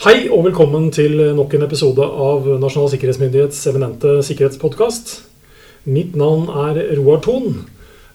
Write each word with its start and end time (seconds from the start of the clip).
Hei 0.00 0.30
og 0.32 0.46
velkommen 0.46 0.86
til 0.96 1.18
nok 1.36 1.52
en 1.52 1.66
episode 1.66 2.00
av 2.00 2.46
Nasjonal 2.56 2.88
sikkerhetsmyndighets 2.88 3.58
eminente 3.68 4.14
sikkerhetspodkast. 4.24 5.10
Mitt 5.92 6.14
navn 6.16 6.46
er 6.48 6.78
Roar 6.96 7.18
Thon, 7.20 7.66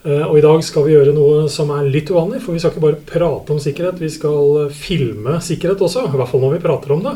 eh, 0.02 0.24
og 0.26 0.40
i 0.40 0.42
dag 0.42 0.63
skal 0.66 0.88
vi 0.88 0.96
gjøre 0.96 1.12
noe 1.13 1.44
som 1.46 1.70
er 1.76 1.86
litt 1.86 2.08
uvanlig. 2.09 2.40
For 2.41 2.55
vi 2.55 2.63
skal 2.63 2.71
ikke 2.73 2.82
bare 2.88 2.98
prate 3.12 3.54
om 3.54 3.59
sikkerhet, 3.62 4.02
vi 4.02 4.09
skal 4.09 4.71
filme 4.73 5.36
sikkerhet 5.45 5.84
også. 5.86 6.08
I 6.09 6.18
hvert 6.18 6.32
fall 6.32 6.41
når 6.41 6.55
vi 6.55 6.63
prater 6.63 6.94
om 6.95 7.04
det. 7.05 7.13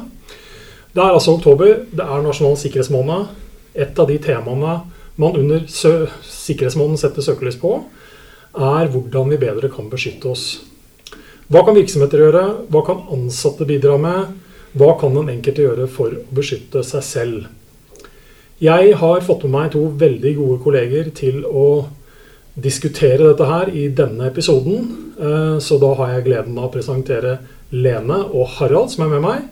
Det 0.94 1.02
er 1.02 1.18
altså 1.18 1.34
oktober, 1.34 1.72
det 1.90 2.06
er 2.06 2.22
nasjonal 2.28 2.60
sikkerhetsmåned. 2.62 3.32
Et 3.74 4.02
av 4.04 4.06
de 4.12 4.18
temaene 4.22 4.76
man 5.18 5.40
under 5.40 5.64
sikkerhetsmåneden 5.66 7.02
setter 7.02 7.26
søkelys 7.26 7.58
på, 7.58 7.72
er 8.54 8.94
hvordan 8.94 9.34
vi 9.34 9.42
bedre 9.42 9.74
kan 9.74 9.90
beskytte 9.90 10.30
oss. 10.30 10.46
Hva 11.50 11.66
kan 11.66 11.74
virksomheter 11.74 12.22
gjøre? 12.22 12.46
Hva 12.70 12.86
kan 12.86 13.02
ansatte 13.18 13.66
bidra 13.66 13.98
med? 13.98 14.46
Hva 14.78 14.94
kan 15.00 15.16
den 15.18 15.32
enkelte 15.34 15.66
gjøre 15.66 15.88
for 15.90 16.14
å 16.14 16.26
beskytte 16.36 16.84
seg 16.86 17.06
selv? 17.06 17.48
Jeg 18.60 18.96
har 19.00 19.24
fått 19.24 19.46
med 19.48 19.54
meg 19.56 19.72
to 19.74 19.86
veldig 20.02 20.34
gode 20.36 20.58
kolleger 20.66 21.10
til 21.16 21.46
å 21.48 21.88
diskutere 22.60 23.30
dette 23.30 23.48
her 23.48 23.72
i 23.72 23.88
denne 23.96 24.28
episoden. 24.28 24.90
Eh, 25.16 25.58
så 25.64 25.80
da 25.80 25.94
har 25.96 26.14
jeg 26.14 26.26
gleden 26.28 26.58
av 26.60 26.68
å 26.68 26.74
presentere 26.74 27.38
Lene 27.72 28.20
og 28.28 28.58
Harald 28.58 28.92
som 28.92 29.06
er 29.06 29.14
med 29.16 29.24
meg. 29.24 29.48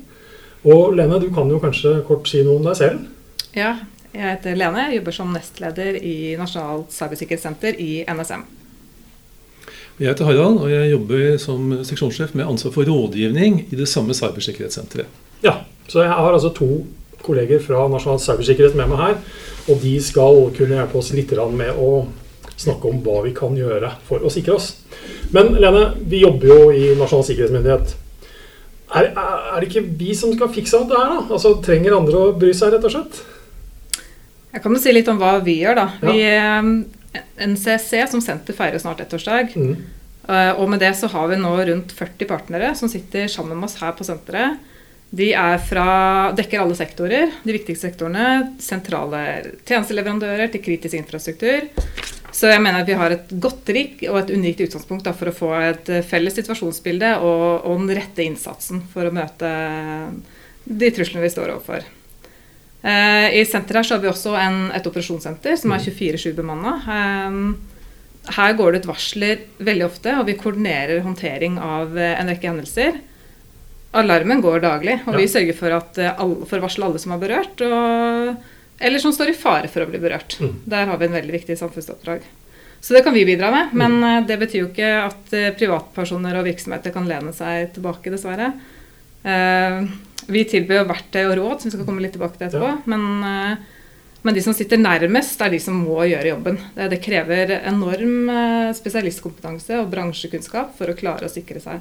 Og 0.68 0.98
Lene, 0.98 1.22
du 1.24 1.30
kan 1.34 1.50
jo 1.50 1.62
kanskje 1.64 2.02
kort 2.08 2.28
si 2.28 2.44
noe 2.44 2.60
om 2.60 2.68
deg 2.68 2.78
selv? 2.80 3.08
Ja, 3.56 3.78
jeg 4.12 4.26
heter 4.26 4.60
Lene. 4.60 4.90
Jeg 4.90 5.00
jobber 5.00 5.16
som 5.16 5.34
nestleder 5.34 5.98
i 6.02 6.36
Nasjonalt 6.40 6.92
cybersikkerhetssenter 6.94 7.80
i 7.80 7.92
NSM. 8.12 8.44
Jeg 9.98 10.12
heter 10.12 10.28
Harald, 10.28 10.60
og 10.62 10.70
jeg 10.70 10.92
jobber 10.92 11.40
som 11.42 11.72
seksjonssjef 11.82 12.36
med 12.38 12.46
ansvar 12.46 12.74
for 12.76 12.86
rådgivning 12.86 13.64
i 13.66 13.78
det 13.80 13.88
samme 13.90 14.14
cybersikkerhetssenteret. 14.14 15.10
Ja, 15.42 15.56
så 15.90 16.04
jeg 16.04 16.12
har 16.14 16.34
altså 16.34 16.52
to 16.54 16.84
kolleger 17.26 17.64
fra 17.64 17.88
Nasjonal 17.90 18.22
cybersikkerhet 18.22 18.78
med 18.78 18.92
meg 18.92 19.02
her. 19.02 19.16
Og 19.68 19.80
de 19.82 19.96
skal 20.04 20.44
kunne 20.54 20.78
hjelpe 20.78 21.00
oss 21.00 21.10
litt 21.18 21.34
med 21.34 21.80
å 21.82 22.06
snakke 22.58 22.92
om 22.92 23.00
hva 23.06 23.24
vi 23.26 23.34
kan 23.38 23.58
gjøre 23.58 23.90
for 24.06 24.22
å 24.22 24.30
sikre 24.34 24.60
oss. 24.60 24.76
Men 25.34 25.56
Lene, 25.58 25.90
vi 26.06 26.22
jobber 26.22 26.52
jo 26.52 26.60
i 26.70 26.94
Nasjonal 27.00 27.26
sikkerhetsmyndighet. 27.32 27.96
Er, 28.98 29.10
er, 29.18 29.58
det 29.58 29.72
ikke 29.72 29.88
vi 29.98 30.14
som 30.16 30.30
skal 30.36 30.54
fikse 30.54 30.78
alt 30.78 30.94
det 30.94 31.02
her, 31.02 31.10
da? 31.16 31.26
Altså, 31.36 31.56
Trenger 31.66 31.98
andre 31.98 32.22
å 32.22 32.38
bry 32.38 32.54
seg, 32.56 32.76
rett 32.76 32.86
og 32.86 32.94
slett? 32.94 33.18
Jeg 34.54 34.64
kan 34.64 34.78
jo 34.78 34.80
si 34.80 34.94
litt 34.94 35.10
om 35.12 35.18
hva 35.20 35.40
vi 35.44 35.58
gjør, 35.64 35.82
da. 35.82 35.88
Ja. 36.06 36.14
Vi, 36.14 36.22
eh, 36.38 36.97
NCC 37.38 38.04
som 38.12 38.24
senter 38.24 38.56
feirer 38.58 38.82
snart 38.82 39.04
ettårsdag. 39.04 39.54
Mm. 39.56 39.76
Uh, 40.28 40.54
og 40.60 40.68
med 40.72 40.82
det 40.84 40.92
så 41.00 41.08
har 41.12 41.30
vi 41.32 41.40
nå 41.40 41.54
rundt 41.70 41.94
40 41.96 42.28
partnere 42.28 42.74
som 42.76 42.92
sitter 42.92 43.30
sammen 43.32 43.56
med 43.56 43.70
oss 43.70 43.78
her 43.80 43.96
på 43.96 44.08
senteret. 44.08 44.60
De 45.10 45.30
er 45.32 45.56
fra, 45.64 45.88
dekker 46.36 46.60
alle 46.60 46.76
sektorer, 46.76 47.32
de 47.48 47.56
viktigste 47.56 47.88
sektorene. 47.88 48.58
Sentrale 48.60 49.22
tjenesteleverandører 49.64 50.52
til 50.52 50.64
kritisk 50.66 50.98
infrastruktur. 51.00 51.70
Så 52.36 52.52
jeg 52.52 52.62
mener 52.62 52.84
at 52.84 52.90
vi 52.90 52.98
har 53.00 53.14
et 53.16 53.30
godt 53.42 53.70
rik 53.74 54.04
og 54.12 54.20
et 54.20 54.34
unikt 54.36 54.60
utgangspunkt 54.68 55.08
da, 55.08 55.14
for 55.16 55.32
å 55.32 55.36
få 55.36 55.54
et 55.58 55.92
felles 56.06 56.36
situasjonsbilde 56.38 57.16
og, 57.24 57.64
og, 57.64 57.80
den 57.80 57.96
rette 57.98 58.26
innsatsen 58.28 58.84
for 58.92 59.08
å 59.08 59.16
møte 59.16 59.52
de 60.68 60.92
truslene 60.94 61.24
vi 61.24 61.32
står 61.34 61.56
overfor. 61.56 61.88
Uh, 62.84 63.28
I 63.34 63.42
senteret 63.50 63.90
har 63.90 64.00
vi 64.04 64.10
også 64.12 64.36
en, 64.38 64.68
et 64.76 64.86
operasjonssenter 64.86 65.58
som 65.60 65.74
er 65.74 65.82
24-7 65.84 66.36
bemanna. 66.38 66.78
Um, 66.86 67.42
her 68.36 68.56
går 68.58 68.74
det 68.74 68.84
ut 68.84 68.90
varsler 68.90 69.44
veldig 69.64 69.86
ofte, 69.88 70.16
og 70.20 70.28
vi 70.28 70.36
koordinerer 70.40 71.04
håndtering 71.06 71.58
av 71.64 71.98
eh, 71.98 72.16
en 72.20 72.32
rekke 72.32 72.50
hendelser. 72.50 73.00
Alarmen 73.98 74.42
går 74.44 74.64
daglig, 74.66 74.98
og 75.06 75.16
ja. 75.16 75.22
vi 75.22 75.30
sørger 75.32 75.56
for, 75.58 75.76
at, 75.78 76.00
eh, 76.02 76.24
for 76.50 76.60
å 76.60 76.66
varsle 76.66 76.90
alle 76.90 77.02
som 77.02 77.16
er 77.16 77.22
berørt, 77.22 77.64
og, 77.64 78.50
eller 78.84 79.04
som 79.04 79.16
står 79.16 79.32
i 79.32 79.38
fare 79.38 79.72
for 79.72 79.86
å 79.86 79.92
bli 79.92 80.02
berørt. 80.04 80.40
Mm. 80.44 80.58
Der 80.68 80.92
har 80.92 81.00
vi 81.00 81.08
en 81.08 81.16
veldig 81.16 81.38
viktig 81.38 81.58
samfunnsoppdrag. 81.60 82.26
Så 82.84 82.94
det 82.94 83.02
kan 83.06 83.16
vi 83.16 83.26
bidra 83.26 83.50
med, 83.54 83.72
men 83.78 83.96
mm. 84.02 84.10
Eh, 84.10 84.20
det 84.34 84.42
betyr 84.44 84.64
jo 84.66 84.72
ikke 84.74 84.92
at 85.06 85.38
privatpersoner 85.60 86.42
og 86.42 86.50
virksomheter 86.50 86.96
kan 86.96 87.08
lene 87.10 87.34
seg 87.36 87.72
tilbake, 87.78 88.12
dessverre. 88.14 88.52
Vi 90.28 90.44
tilbyr 90.52 90.88
verktøy 90.90 91.24
og 91.24 91.36
råd, 91.40 91.58
som 91.62 91.70
vi 91.70 91.76
skal 91.78 91.88
komme 91.88 92.04
litt 92.04 92.16
tilbake 92.18 92.40
til 92.40 92.50
etterpå. 92.50 92.72
Ja. 92.76 92.80
men 92.92 93.58
men 94.28 94.36
de 94.36 94.42
som 94.44 94.52
sitter 94.54 94.80
nærmest, 94.82 95.40
er 95.40 95.54
de 95.54 95.60
som 95.64 95.78
må 95.80 96.02
gjøre 96.04 96.34
jobben. 96.34 96.58
Det, 96.76 96.90
det 96.92 96.98
krever 97.00 97.54
enorm 97.62 98.28
eh, 98.34 98.74
spesialistkompetanse 98.76 99.78
og 99.80 99.92
bransjekunnskap 99.94 100.74
for 100.76 100.92
å 100.92 100.96
klare 100.98 101.30
å 101.30 101.32
sikre 101.32 101.62
seg. 101.64 101.80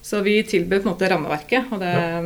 Så 0.00 0.22
vi 0.24 0.38
tilbyr 0.46 0.80
på 0.80 0.86
en 0.86 0.92
måte 0.94 1.10
rammeverket, 1.10 1.68
og 1.74 1.82
det, 1.82 1.92
ja. 1.92 2.22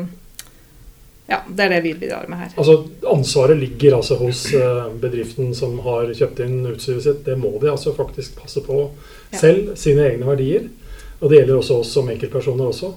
ja 1.32 1.40
det 1.48 1.66
er 1.66 1.74
det 1.74 1.80
vi 1.88 1.94
bidrar 2.04 2.30
med 2.30 2.44
her. 2.44 2.54
Altså 2.60 2.76
Ansvaret 3.10 3.58
ligger 3.58 3.96
altså 3.98 4.20
hos 4.20 4.44
eh, 4.54 4.86
bedriften 5.02 5.50
som 5.58 5.78
har 5.86 6.12
kjøpt 6.14 6.44
inn 6.46 6.60
utstyret 6.70 7.08
sitt. 7.08 7.24
Det 7.26 7.34
må 7.40 7.50
de 7.58 7.72
altså 7.72 7.96
faktisk 7.96 8.38
passe 8.44 8.62
på 8.62 8.84
selv, 9.32 9.72
sine 9.80 10.06
egne 10.12 10.30
verdier. 10.30 10.70
Og 11.20 11.26
det 11.26 11.40
gjelder 11.40 11.58
også 11.58 11.82
oss 11.82 11.90
som 11.98 12.06
enkeltpersoner 12.12 12.70
også. 12.70 12.94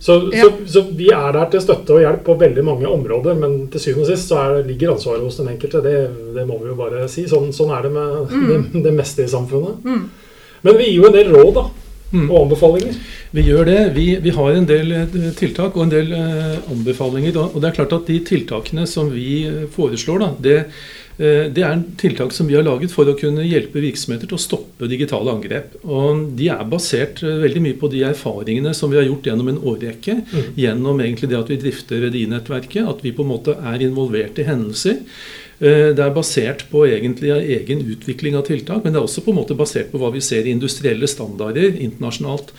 Så, 0.00 0.30
ja. 0.32 0.44
så, 0.44 0.52
så, 0.66 0.84
vi 0.94 1.08
er 1.10 1.32
der 1.34 1.48
til 1.50 1.62
støtte 1.64 1.96
og 1.96 2.04
hjelp 2.04 2.22
på 2.26 2.36
veldig 2.38 2.62
mange 2.64 2.86
områder, 2.86 3.34
men 3.38 3.56
til 3.72 3.82
syvende 3.82 4.06
og 4.06 4.12
sist 4.12 4.30
så 4.30 4.38
er, 4.44 4.60
ligger 4.66 4.94
ansvaret 4.94 5.24
hos 5.26 5.40
den 5.40 5.50
enkelte. 5.50 5.82
Det, 5.82 5.96
det, 6.36 6.46
må 6.46 6.60
vi 6.62 6.70
jo 6.70 6.78
bare 6.78 7.08
si. 7.10 7.26
Sånn, 7.30 7.50
sånn 7.54 7.74
er 7.74 7.88
det 7.88 7.92
med 7.96 8.14
mm. 8.30 8.46
det, 8.50 8.60
det, 8.86 8.94
meste 8.94 9.26
i 9.26 9.32
samfunnet. 9.32 9.82
Mm. 9.82 10.06
Men 10.66 10.78
vi 10.78 10.88
gir 10.90 11.00
jo 11.00 11.08
en 11.08 11.16
del 11.16 11.32
råd 11.34 11.50
da, 11.56 11.64
mm. 12.12 12.28
og 12.28 12.36
anbefalinger. 12.44 13.02
Vi 13.34 13.44
gjør 13.48 13.66
det. 13.72 13.80
Vi, 13.98 14.06
vi, 14.22 14.36
har 14.38 14.54
en 14.54 14.70
del 14.70 14.94
eh, 15.00 15.18
tiltak 15.38 15.74
og 15.74 15.88
en 15.88 15.94
del 15.96 16.14
eh, 16.14 16.54
anbefalinger. 16.70 17.42
Og 17.48 17.58
det 17.58 17.72
er 17.72 17.76
klart 17.80 17.98
at 17.98 18.06
de 18.10 18.20
tiltakene 18.30 18.86
som 18.90 19.10
vi 19.10 19.32
eh, 19.50 19.66
foreslår, 19.74 20.22
da, 20.22 20.30
det 20.46 20.58
det 21.18 21.64
er 21.64 21.72
en 21.72 21.82
tiltak 21.98 22.30
som 22.34 22.46
vi 22.46 22.54
har 22.54 22.62
laget 22.62 22.92
for 22.94 23.08
å 23.10 23.16
kunne 23.18 23.42
hjelpe 23.42 23.82
virksomheter 23.82 24.30
til 24.30 24.38
å 24.38 24.42
stoppe 24.42 24.86
digitale 24.90 25.32
angrep. 25.34 25.74
Og 25.82 26.28
De 26.38 26.46
er 26.54 26.62
basert 26.70 27.24
eh, 27.26 27.40
veldig 27.42 27.64
mye 27.64 27.78
på 27.80 27.90
de 27.90 28.04
erfaringene 28.06 28.74
som 28.76 28.92
vi 28.92 29.00
har 29.00 29.08
gjort 29.08 29.26
gjennom 29.26 29.50
en 29.50 29.60
årrekke. 29.72 30.20
Mm. 30.30 30.46
Gjennom 30.58 31.02
egentlig 31.02 31.32
det 31.32 31.40
at 31.40 31.50
vi 31.50 31.58
drifter 31.64 32.06
Redi-nettverket, 32.06 32.86
at 32.86 33.02
vi 33.02 33.14
på 33.16 33.26
en 33.26 33.32
måte 33.34 33.58
er 33.58 33.82
involvert 33.88 34.38
i 34.38 34.46
hendelser. 34.46 35.02
Eh, 35.58 35.90
det 35.90 36.04
er 36.04 36.14
basert 36.14 36.68
på 36.70 36.84
egentlig 36.86 37.34
egen 37.34 37.82
utvikling 37.82 38.38
av 38.38 38.46
tiltak, 38.46 38.84
men 38.84 38.94
det 38.94 39.00
er 39.00 39.08
også 39.08 39.24
på 39.26 39.34
en 39.34 39.40
måte 39.40 39.58
basert 39.58 39.90
på 39.90 39.98
hva 39.98 40.12
vi 40.14 40.22
ser 40.22 40.46
i 40.46 40.54
industrielle 40.54 41.10
standarder 41.10 41.74
internasjonalt. 41.74 42.54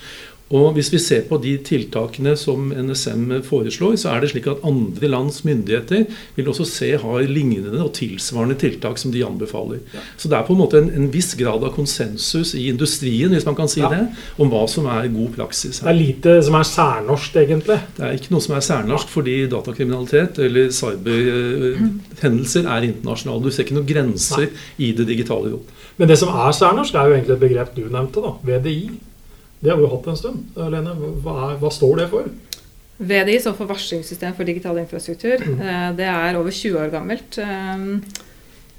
Og 0.50 0.72
Hvis 0.74 0.88
vi 0.90 0.98
ser 0.98 1.20
på 1.28 1.36
de 1.38 1.52
tiltakene 1.62 2.32
som 2.38 2.72
NSM 2.74 3.36
foreslår, 3.46 3.94
så 4.02 4.08
er 4.10 4.20
det 4.22 4.30
slik 4.32 4.48
at 4.50 4.64
andre 4.66 5.06
lands 5.06 5.44
myndigheter 5.46 6.08
vil 6.34 6.48
også 6.50 6.64
se 6.66 6.88
har 6.98 7.28
lignende 7.30 7.78
og 7.84 7.92
tilsvarende 7.94 8.56
tiltak 8.58 8.98
som 8.98 9.12
de 9.14 9.22
anbefaler. 9.22 9.78
Ja. 9.94 10.00
Så 10.18 10.28
det 10.28 10.36
er 10.38 10.46
på 10.48 10.52
en 10.56 10.58
måte 10.58 10.78
en, 10.82 10.90
en, 10.90 11.06
viss 11.14 11.36
grad 11.38 11.62
av 11.62 11.70
konsensus 11.76 12.54
i 12.58 12.66
industrien 12.70 13.30
hvis 13.30 13.46
man 13.46 13.54
kan 13.58 13.70
si 13.70 13.80
ja. 13.82 13.90
det, 13.92 14.08
om 14.42 14.50
hva 14.50 14.66
som 14.70 14.86
er 14.90 15.06
god 15.12 15.30
praksis. 15.36 15.78
Her. 15.78 15.86
Det 15.86 15.92
er 15.92 16.00
lite 16.00 16.42
som 16.48 16.54
er 16.58 16.66
særnorsk, 16.66 17.30
egentlig? 17.44 17.78
Det 17.96 18.04
er 18.06 18.12
ikke 18.18 18.32
noe 18.34 18.42
som 18.42 18.54
er 18.56 18.64
særnorsk, 18.66 19.08
fordi 19.14 19.36
datakriminalitet 19.52 20.32
eller 20.48 20.64
cyberhendelser 20.74 22.64
er 22.66 22.88
internasjonale. 22.88 23.44
Du 23.44 23.50
ser 23.54 23.62
ikke 23.68 23.78
noen 23.78 23.92
grenser 23.92 24.48
Nei. 24.48 24.50
i 24.82 24.90
det 24.98 25.06
digitale 25.12 25.54
rom. 25.54 25.64
Men 26.00 26.10
det 26.10 26.18
som 26.18 26.34
er 26.34 26.50
særnorsk, 26.58 26.92
er 26.98 27.06
jo 27.06 27.14
egentlig 27.20 27.36
et 27.36 27.44
begrep 27.46 27.70
du 27.76 27.84
nevnte, 27.86 28.18
da, 28.24 28.34
VDI. 28.50 29.09
Det 29.60 29.70
har 29.70 29.76
vi 29.76 29.84
jo 29.84 29.92
hatt 29.92 30.08
en 30.08 30.16
stund. 30.16 30.46
Lene, 30.56 30.94
hva, 31.24 31.34
er, 31.50 31.58
hva 31.60 31.70
står 31.72 32.00
det 32.00 32.08
for? 32.12 32.30
VDI 33.00 33.36
står 33.40 33.56
for 33.56 33.68
Varslingssystem 33.68 34.34
for 34.36 34.48
digital 34.48 34.80
infrastruktur. 34.80 35.40
Mm. 35.40 35.60
Eh, 35.60 35.86
det 36.00 36.08
er 36.08 36.36
over 36.40 36.52
20 36.52 36.80
år 36.80 36.92
gammelt. 36.92 37.38
Eh, 37.40 37.86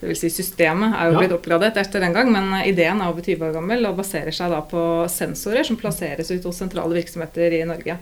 det 0.02 0.10
vil 0.10 0.18
si 0.18 0.32
Systemet 0.34 0.96
er 0.98 1.12
jo 1.12 1.20
blitt 1.20 1.34
oppgradet 1.36 1.76
etter 1.78 2.02
den 2.02 2.16
gang, 2.16 2.32
men 2.34 2.56
ideen 2.66 3.02
er 3.02 3.12
over 3.12 3.22
20 3.22 3.46
år 3.46 3.54
gammel 3.54 3.86
og 3.86 4.00
baserer 4.00 4.34
seg 4.34 4.50
da 4.50 4.64
på 4.66 4.82
sensorer 5.14 5.68
som 5.68 5.78
plasseres 5.78 6.32
ut 6.34 6.48
hos 6.50 6.58
sentrale 6.58 6.98
virksomheter 6.98 7.54
i 7.60 7.62
Norge. 7.70 8.00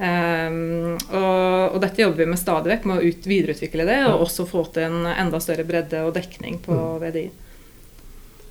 Um, 0.00 0.96
og, 1.12 1.74
og, 1.74 1.78
dette 1.82 2.00
jobber 2.00 2.22
vi 2.22 2.28
med 2.30 2.40
stadig 2.40 2.70
vekk, 2.72 2.86
med 2.88 3.00
å 3.00 3.08
ut, 3.08 3.26
videreutvikle 3.28 3.84
det 3.84 3.98
og 4.08 4.22
også 4.24 4.46
få 4.48 4.62
til 4.72 4.86
en 4.86 5.08
enda 5.12 5.40
større 5.44 5.66
bredde 5.68 6.00
og 6.06 6.14
dekning 6.16 6.56
på 6.64 6.76
mm. 6.76 7.02
VDI. 7.04 7.24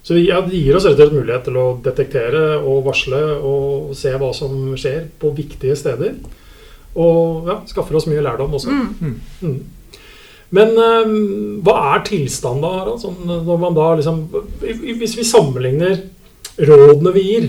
Så 0.10 0.16
vi, 0.18 0.24
ja, 0.26 0.42
Det 0.42 0.58
gir 0.58 0.74
oss 0.74 0.88
rett 0.88 0.96
og 0.96 1.04
slett 1.04 1.14
mulighet 1.14 1.44
til 1.46 1.58
å 1.62 1.66
detektere 1.86 2.40
og 2.58 2.88
varsle 2.88 3.20
og 3.46 3.92
se 3.94 4.10
hva 4.18 4.32
som 4.34 4.72
skjer 4.74 5.04
på 5.22 5.30
viktige 5.38 5.76
steder. 5.78 6.16
Og 6.98 7.46
ja, 7.46 7.60
skaffer 7.70 8.00
oss 8.00 8.08
mye 8.10 8.24
lærdom 8.26 8.56
også. 8.58 8.74
Mm. 8.74 9.20
Mm. 9.46 9.60
Men 10.58 10.74
um, 10.74 11.14
hva 11.62 11.76
er 11.92 12.02
tilstanden 12.10 12.66
da? 12.66 12.98
Sånn, 12.98 13.22
når 13.30 13.62
man 13.62 13.78
da 13.78 13.92
liksom, 14.00 14.24
hvis 14.64 15.14
vi 15.20 15.28
sammenligner 15.30 16.02
rådene 16.58 17.14
vi 17.14 17.28
gir, 17.28 17.48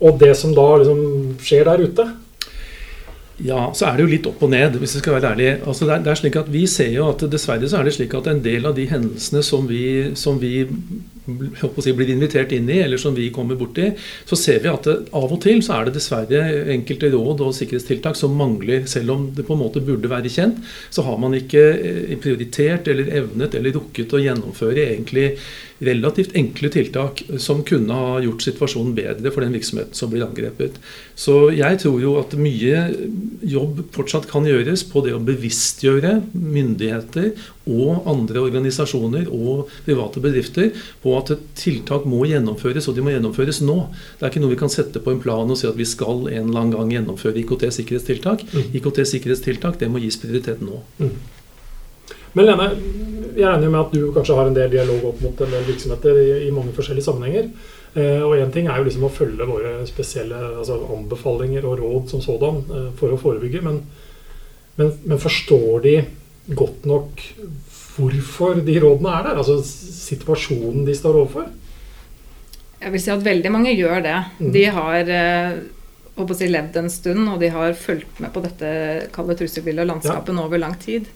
og 0.00 0.16
det 0.24 0.32
som 0.40 0.56
da 0.56 0.66
liksom 0.80 1.04
skjer 1.44 1.68
der 1.68 1.84
ute? 1.84 2.08
Ja, 3.44 3.66
så 3.76 3.90
er 3.90 4.00
det 4.00 4.06
jo 4.06 4.14
litt 4.14 4.32
opp 4.32 4.40
og 4.48 4.54
ned, 4.56 4.80
hvis 4.80 4.96
vi 4.96 5.04
skal 5.04 5.18
være 5.18 5.34
ærlig. 5.34 5.52
Altså 5.68 5.84
det, 5.84 5.94
er, 5.98 6.02
det, 6.08 6.14
er, 6.14 6.24
slik 6.24 6.40
at 6.40 6.48
Vi 6.56 6.64
ser 6.68 6.90
jo 6.96 7.12
at 7.12 7.28
dessverre 7.28 7.68
så 7.68 7.78
er 7.78 7.88
det 7.88 7.94
slik 7.96 8.16
at 8.16 8.32
en 8.32 8.40
del 8.44 8.72
av 8.72 8.80
de 8.80 8.88
hendelsene 8.88 9.44
som 9.44 9.68
vi, 9.68 9.84
som 10.16 10.40
vi 10.40 10.64
si, 11.26 11.92
blir 11.96 12.10
invitert 12.12 12.52
inn 12.56 12.68
i, 12.70 12.80
eller 12.84 13.00
som 13.00 13.14
vi 13.14 13.28
kommer 13.34 13.58
borti, 13.58 13.90
så 14.28 14.38
ser 14.38 14.60
vi 14.64 14.72
at 14.72 14.86
det, 14.88 14.96
av 15.16 15.30
og 15.30 15.40
til 15.44 15.62
så 15.64 15.78
er 15.78 15.88
det 15.88 15.96
dessverre 15.98 16.44
enkelte 16.74 17.10
råd 17.14 17.44
og 17.46 17.56
sikkerhetstiltak 17.56 18.18
som 18.18 18.36
mangler. 18.38 18.86
Selv 18.90 19.14
om 19.14 19.26
det 19.36 19.46
på 19.48 19.56
en 19.56 19.62
måte 19.64 19.82
burde 19.84 20.10
være 20.10 20.32
kjent, 20.32 20.60
så 20.90 21.04
har 21.06 21.18
man 21.22 21.36
ikke 21.38 21.64
eh, 21.78 22.14
prioritert 22.20 22.88
eller 22.90 23.12
evnet 23.22 23.56
eller 23.58 23.76
rukket 23.76 24.14
å 24.16 24.22
gjennomføre 24.22 24.86
egentlig 24.90 25.34
relativt 25.80 26.34
enkle 26.36 26.68
tiltak 26.72 27.22
som 27.40 27.62
kunne 27.64 27.96
ha 27.96 28.18
gjort 28.20 28.44
situasjonen 28.44 28.92
bedre 28.96 29.32
for 29.32 29.44
den 29.44 29.54
virksomheten 29.56 29.96
som 29.96 30.10
blir 30.12 30.26
angrepet. 30.26 30.76
Så 31.16 31.48
jeg 31.56 31.80
tror 31.80 32.00
jo 32.02 32.16
at 32.20 32.36
mye 32.36 32.82
jobb 33.48 33.80
fortsatt 33.94 34.28
kan 34.30 34.48
gjøres 34.48 34.84
på 34.90 35.04
det 35.06 35.14
å 35.16 35.22
bevisstgjøre 35.24 36.18
myndigheter 36.34 37.32
og 37.68 38.06
andre 38.08 38.40
organisasjoner 38.40 39.28
og 39.28 39.68
private 39.84 40.22
bedrifter 40.22 40.70
på 41.02 41.16
at 41.18 41.32
tiltak 41.58 42.06
må 42.08 42.22
gjennomføres, 42.28 42.88
og 42.88 42.96
de 42.96 43.04
må 43.04 43.12
gjennomføres 43.12 43.60
nå. 43.64 43.76
Det 44.18 44.24
er 44.24 44.32
ikke 44.32 44.44
noe 44.44 44.54
vi 44.54 44.60
kan 44.62 44.72
sette 44.72 45.02
på 45.02 45.12
en 45.12 45.20
plan 45.22 45.50
og 45.50 45.58
si 45.60 45.68
at 45.68 45.78
vi 45.78 45.88
skal 45.88 46.24
en 46.30 46.48
eller 46.48 46.62
annen 46.62 46.76
gang 46.76 46.94
gjennomføre 46.96 47.42
IKT-sikkerhetstiltak. 47.42 48.46
Mm. 48.52 48.72
IKT-sikkerhetstiltak 48.80 49.80
det 49.82 49.90
må 49.92 50.00
gis 50.02 50.18
prioritet 50.22 50.64
nå. 50.64 50.80
Mm. 51.02 51.12
Men 52.38 52.46
Lene, 52.46 52.68
jeg 53.34 53.46
regner 53.46 53.72
med 53.72 53.80
at 53.80 53.94
du 53.94 54.12
kanskje 54.14 54.36
har 54.38 54.48
en 54.48 54.56
del 54.56 54.70
dialog 54.70 55.08
opp 55.08 55.20
mot 55.24 55.40
en 55.42 55.52
del 55.54 55.66
virksomheter 55.66 56.18
i, 56.20 56.28
i 56.46 56.54
mange 56.54 56.74
forskjellige 56.76 57.08
sammenhenger. 57.08 57.50
Eh, 57.98 58.22
og 58.22 58.36
én 58.38 58.52
ting 58.54 58.68
er 58.70 58.78
jo 58.78 58.86
liksom 58.86 59.08
å 59.08 59.12
følge 59.12 59.48
våre 59.48 59.80
spesielle 59.88 60.38
altså 60.60 60.78
anbefalinger 60.94 61.66
og 61.66 61.80
råd 61.80 62.12
som 62.12 62.22
sådan 62.22 62.60
eh, 62.70 62.88
for 63.00 63.10
å 63.10 63.18
forebygge, 63.18 63.64
men, 63.66 63.80
men, 64.78 64.92
men 65.10 65.22
forstår 65.22 65.82
de 65.86 65.96
godt 66.48 66.86
nok 66.88 67.24
hvorfor 67.96 68.60
de 68.64 68.76
rådene 68.80 69.12
er 69.18 69.26
der? 69.28 69.40
Altså 69.42 69.58
situasjonen 69.64 70.86
de 70.86 70.94
står 70.96 71.18
overfor? 71.22 71.50
Jeg 72.80 72.94
vil 72.94 73.02
si 73.02 73.12
at 73.12 73.24
veldig 73.24 73.52
mange 73.52 73.74
gjør 73.76 74.00
det. 74.04 74.16
Mm. 74.40 74.50
De 74.54 74.64
har 74.72 75.12
å 76.20 76.36
si, 76.36 76.48
levd 76.50 76.76
en 76.80 76.90
stund, 76.92 77.26
og 77.32 77.40
de 77.40 77.50
har 77.52 77.76
fulgt 77.78 78.20
med 78.22 78.32
på 78.34 78.42
dette 78.44 78.70
kalde 79.14 79.36
trusselbildet 79.38 79.84
og 79.84 79.90
landskapet 79.94 80.32
ja. 80.34 80.44
over 80.44 80.60
lang 80.60 80.76
tid. 80.80 81.08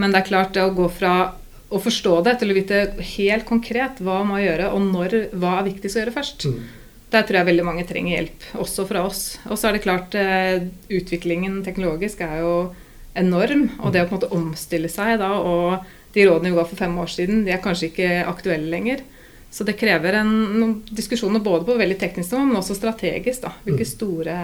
Men 0.00 0.12
det 0.12 0.22
er 0.22 0.28
klart, 0.28 0.52
det 0.56 0.64
å 0.64 0.74
gå 0.76 0.88
fra 0.92 1.14
å 1.70 1.78
forstå 1.78 2.16
det 2.26 2.36
til 2.40 2.50
å 2.50 2.56
vite 2.56 2.78
helt 3.14 3.46
konkret 3.46 4.00
hva 4.02 4.20
man 4.22 4.34
må 4.34 4.42
gjøre, 4.42 4.70
og 4.74 4.86
når, 4.88 5.16
hva 5.38 5.58
er 5.60 5.68
viktigst 5.70 5.98
å 5.98 6.02
gjøre 6.02 6.14
først. 6.16 6.46
Mm. 6.50 6.62
Der 7.10 7.26
tror 7.26 7.40
jeg 7.40 7.48
veldig 7.50 7.66
mange 7.66 7.86
trenger 7.86 8.16
hjelp, 8.16 8.46
også 8.62 8.86
fra 8.86 9.04
oss. 9.06 9.24
Og 9.48 9.58
så 9.58 9.68
er 9.68 9.76
det 9.76 9.84
klart, 9.84 10.14
eh, 10.18 10.66
utviklingen 10.90 11.60
teknologisk 11.66 12.22
er 12.26 12.42
jo 12.42 12.54
enorm. 13.18 13.68
Og 13.80 13.94
det 13.94 14.04
å 14.04 14.08
på 14.08 14.14
en 14.14 14.20
måte 14.20 14.34
omstille 14.36 14.90
seg 14.92 15.18
da, 15.22 15.32
og 15.38 15.86
de 16.14 16.26
rådene 16.26 16.52
vi 16.52 16.58
ga 16.58 16.66
for 16.66 16.80
fem 16.80 16.96
år 17.02 17.10
siden, 17.12 17.44
de 17.46 17.54
er 17.54 17.62
kanskje 17.62 17.90
ikke 17.90 18.10
aktuelle 18.30 18.70
lenger. 18.72 19.04
Så 19.50 19.66
det 19.66 19.78
krever 19.80 20.20
en, 20.20 20.30
noen 20.60 20.74
diskusjoner 20.94 21.42
både 21.42 21.66
på 21.66 21.78
veldig 21.78 21.98
teknisk 21.98 22.34
nivå, 22.34 22.46
men 22.46 22.60
også 22.60 22.76
strategisk. 22.78 23.42
da. 23.42 23.54
Hvilke 23.66 23.86
mm. 23.86 23.92
store 23.92 24.34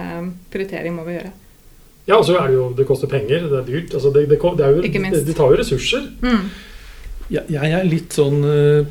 prioriteringer 0.51 0.95
må 0.95 1.05
vi 1.07 1.15
gjøre. 1.15 1.35
Ja, 2.07 2.15
og 2.15 2.23
så 2.27 2.37
er 2.39 2.47
det 2.47 2.55
jo 2.55 2.65
Det 2.75 2.85
koster 2.87 3.09
penger, 3.11 3.49
det 3.51 3.57
er 3.59 3.67
dyrt. 3.67 3.93
Altså 3.93 4.11
det, 4.15 4.29
det, 4.31 4.39
det, 4.39 4.65
er 4.65 4.75
jo, 4.75 5.21
de 5.27 5.35
tar 5.35 5.51
jo 5.51 5.59
ressurser. 5.59 6.09
Mm. 6.23 6.49
Jeg 7.27 7.71
er 7.75 7.87
litt 7.87 8.15
sånn 8.15 8.39
uh, 8.45 8.87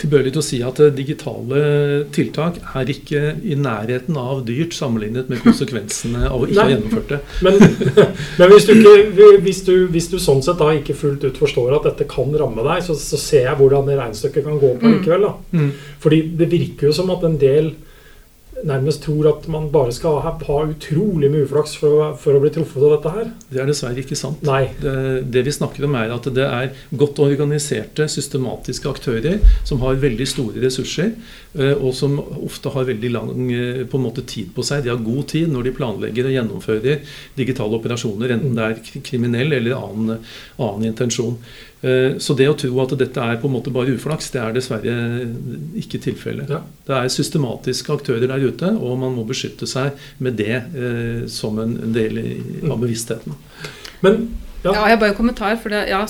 tilbøyelig 0.00 0.32
til 0.34 0.40
å 0.40 0.44
si 0.44 0.58
at 0.64 0.80
digitale 0.96 1.60
tiltak 2.14 2.58
er 2.76 2.92
ikke 2.92 3.22
i 3.44 3.56
nærheten 3.58 4.16
av 4.20 4.42
dyrt 4.48 4.76
sammenlignet 4.76 5.30
med 5.32 5.42
konsekvensene 5.44 6.26
av 6.28 6.44
å 6.44 6.48
ikke 6.48 6.64
ha 6.64 6.72
gjennomført 6.72 7.14
det. 7.14 7.20
Men, 7.44 7.58
men 8.40 8.52
hvis, 8.52 8.68
du 8.68 8.74
ikke, 8.76 9.28
hvis, 9.44 9.62
du, 9.68 9.74
hvis, 9.92 10.10
du 10.12 10.18
sånn 10.22 10.44
sett 10.44 10.60
da 10.60 10.70
ikke 10.76 10.96
fullt 10.96 11.26
ut 11.28 11.40
forstår 11.40 11.78
at 11.78 11.90
dette 11.90 12.08
kan 12.10 12.32
ramme 12.36 12.64
deg, 12.66 12.84
så, 12.86 12.96
så 13.00 13.20
ser 13.20 13.48
jeg 13.48 13.58
hvordan 13.60 13.88
det 13.88 13.98
regnestykket 14.00 14.48
kan 14.48 14.60
gå 14.62 14.72
på 14.76 14.86
mm. 14.86 14.96
likevel. 14.96 15.28
Da. 15.28 15.60
Mm. 15.60 15.72
Fordi 16.04 16.22
det 16.40 16.50
virker 16.52 16.90
jo 16.90 16.96
som 16.96 17.12
at 17.16 17.28
en 17.28 17.40
del 17.40 17.74
nærmest 18.64 19.02
tror 19.04 19.28
at 19.28 19.46
man 19.52 19.68
bare 19.72 19.92
skal 19.92 20.20
ha, 20.24 20.32
ha 20.48 20.58
utrolig 20.64 21.28
mye 21.32 21.44
uflaks 21.44 21.74
for, 21.80 22.14
for, 22.20 22.36
å 22.36 22.40
bli 22.42 22.52
truffet 22.54 22.86
av 22.86 22.94
dette 22.94 23.12
her. 23.16 23.28
Det 23.50 23.60
er 23.62 23.68
dessverre 23.70 24.02
ikke 24.02 24.18
sant. 24.18 24.40
Det, 24.40 24.94
det, 25.28 25.42
vi 25.46 25.54
snakker 25.54 25.86
om, 25.86 25.96
er 25.98 26.14
at 26.14 26.28
det 26.36 26.46
er 26.46 26.72
godt 26.96 27.20
organiserte, 27.24 28.08
systematiske 28.10 28.88
aktører 28.90 29.42
som 29.68 29.82
har 29.84 30.00
veldig 30.00 30.28
store 30.30 30.64
ressurser, 30.64 31.12
eh, 31.58 31.74
og 31.76 31.92
som 31.98 32.16
ofte 32.20 32.72
har 32.72 32.88
veldig 32.88 33.12
lang 33.12 33.46
eh, 33.52 33.84
på 33.90 34.00
måte, 34.00 34.24
tid 34.26 34.52
på 34.56 34.64
seg. 34.66 34.86
De 34.86 34.92
har 34.94 35.04
god 35.04 35.28
tid 35.34 35.52
når 35.52 35.68
de 35.68 35.76
planlegger 35.76 36.30
og 36.30 36.36
gjennomfører 36.38 37.16
digitale 37.36 37.80
operasjoner, 37.80 38.36
enten 38.38 38.56
det 38.56 38.70
er 38.70 39.00
kriminell 39.06 39.58
eller 39.58 39.76
annen, 39.78 40.20
annen 40.56 40.90
intensjon. 40.92 41.36
Eh, 41.84 42.16
så 42.22 42.34
det 42.36 42.48
å 42.48 42.56
tro 42.56 42.72
at 42.82 42.94
dette 42.98 43.20
er 43.22 43.40
på 43.40 43.50
en 43.50 43.54
måte 43.58 43.72
bare 43.74 43.94
uflaks, 43.96 44.30
det 44.32 44.40
er 44.40 44.54
dessverre 44.56 44.94
ikke 45.78 46.00
tilfellet. 46.06 46.50
Ja. 46.52 46.62
Det 46.88 46.96
er 46.96 47.12
systematiske 47.12 47.92
aktører 47.92 48.28
der 48.30 48.46
ute, 48.46 48.72
og 48.76 48.96
man 49.02 49.16
må 49.18 49.26
beskytte 49.28 49.68
seg 49.68 49.98
med 50.22 50.38
det 50.40 50.54
eh, 50.56 51.26
som 51.30 51.60
en 51.62 51.76
del 51.94 52.22
av 52.64 52.78
bevisstheten. 52.80 53.36
Men, 54.04 54.30
ja. 54.62 54.72
ja, 54.72 54.86
jeg 54.92 55.02
bare 55.02 55.12
en 55.12 55.20
kommentar. 55.20 55.58
for 55.60 55.74
det, 55.74 55.86
ja, 55.92 56.06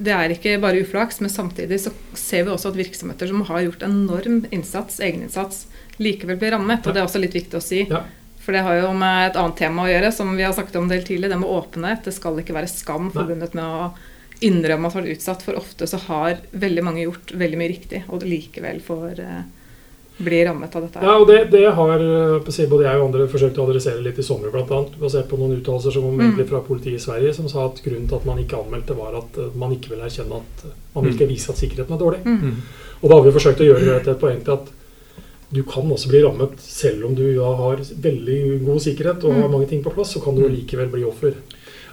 det 0.00 0.14
er 0.14 0.32
ikke 0.36 0.60
bare 0.62 0.84
uflaks, 0.84 1.20
men 1.20 1.32
samtidig 1.32 1.82
så 1.82 1.92
ser 2.14 2.46
vi 2.46 2.54
også 2.54 2.70
at 2.70 2.78
virksomheter 2.78 3.28
som 3.28 3.42
har 3.50 3.66
gjort 3.66 3.84
enorm 3.86 4.44
innsats, 4.54 5.02
egeninnsats, 5.02 5.66
likevel 6.00 6.38
blir 6.40 6.54
rammet. 6.54 6.86
Og 6.86 6.94
det 6.94 7.02
er 7.02 7.08
også 7.08 7.20
litt 7.20 7.36
viktig 7.36 7.58
å 7.58 7.64
si. 7.64 7.82
Ja. 7.90 8.04
For 8.40 8.56
det 8.56 8.62
har 8.64 8.78
jo 8.78 8.94
med 8.96 9.26
et 9.26 9.36
annet 9.36 9.58
tema 9.60 9.84
å 9.84 9.90
gjøre, 9.90 10.14
som 10.16 10.30
vi 10.32 10.46
har 10.46 10.54
sagt 10.56 10.78
om 10.78 10.88
del 10.88 11.02
tidlig, 11.04 11.28
det 11.28 11.36
med 11.42 11.50
åpenhet. 11.50 12.06
Det 12.06 12.14
skal 12.16 12.38
ikke 12.40 12.56
være 12.56 12.70
skam 12.72 13.10
forbundet 13.12 13.52
med 13.58 13.66
å 13.66 13.90
innrømme 14.40 14.88
at 14.88 14.94
man 14.94 15.02
har 15.02 15.06
vært 15.06 15.18
utsatt, 15.18 15.44
for 15.44 15.58
ofte 15.60 15.88
så 15.88 16.00
har 16.08 16.42
veldig 16.50 16.84
mange 16.84 17.04
gjort 17.04 17.32
veldig 17.36 17.58
mye 17.60 17.72
riktig, 17.72 18.04
og 18.08 18.22
det 18.22 18.30
likevel 18.30 18.80
får 18.84 19.20
eh, 19.24 19.42
bli 20.20 20.40
rammet 20.44 20.76
av 20.76 20.86
dette. 20.86 21.02
Ja, 21.04 21.16
og 21.20 21.26
det, 21.28 21.38
det 21.52 21.64
har 21.76 22.04
eh, 22.04 22.66
både 22.72 22.86
jeg 22.86 23.00
og 23.00 23.06
andre 23.06 23.28
forsøkt 23.32 23.60
å 23.60 23.68
adressere 23.68 24.02
litt 24.04 24.20
i 24.20 24.24
sommer, 24.24 24.52
bl.a. 24.52 24.80
Basert 25.00 25.30
på 25.30 25.38
noen 25.40 25.56
uttalelser 25.58 25.96
som 25.96 26.08
kom 26.08 26.20
mm. 26.20 26.42
fra 26.48 26.60
politiet 26.66 26.98
i 26.98 27.04
Sverige, 27.04 27.36
som 27.36 27.48
sa 27.52 27.66
at 27.68 27.80
grunnen 27.84 28.08
til 28.08 28.20
at 28.20 28.28
man 28.28 28.42
ikke 28.42 28.60
anmeldte, 28.60 28.96
var 28.98 29.16
at 29.20 29.40
eh, 29.40 29.54
man 29.60 29.76
ikke 29.76 29.94
ville 29.94 30.08
erkjenne 30.08 30.42
at 30.42 30.66
man 30.96 31.06
vil 31.06 31.16
ikke 31.16 31.30
mm. 31.30 31.34
vise 31.36 31.54
at 31.54 31.62
sikkerheten 31.62 31.96
er 31.96 32.04
dårlig. 32.04 32.20
Mm. 32.26 32.60
Og 33.00 33.08
da 33.08 33.16
har 33.16 33.24
vi 33.26 33.34
forsøkt 33.38 33.64
å 33.64 33.70
gjøre 33.70 33.86
det 33.86 34.02
til 34.04 34.14
et 34.14 34.22
poeng 34.22 34.44
til 34.44 34.58
at 34.58 34.76
du 35.50 35.64
kan 35.66 35.88
også 35.90 36.12
bli 36.12 36.20
rammet 36.22 36.60
selv 36.62 37.08
om 37.08 37.14
du 37.18 37.24
ja, 37.34 37.48
har 37.58 37.80
veldig 37.82 38.60
god 38.62 38.84
sikkerhet 38.84 39.24
og 39.24 39.34
har 39.34 39.48
mm. 39.48 39.54
mange 39.56 39.70
ting 39.72 39.80
på 39.82 39.92
plass, 39.94 40.12
så 40.14 40.22
kan 40.22 40.36
du 40.36 40.44
mm. 40.44 40.52
likevel 40.52 40.92
bli 40.92 41.02
offer. 41.08 41.34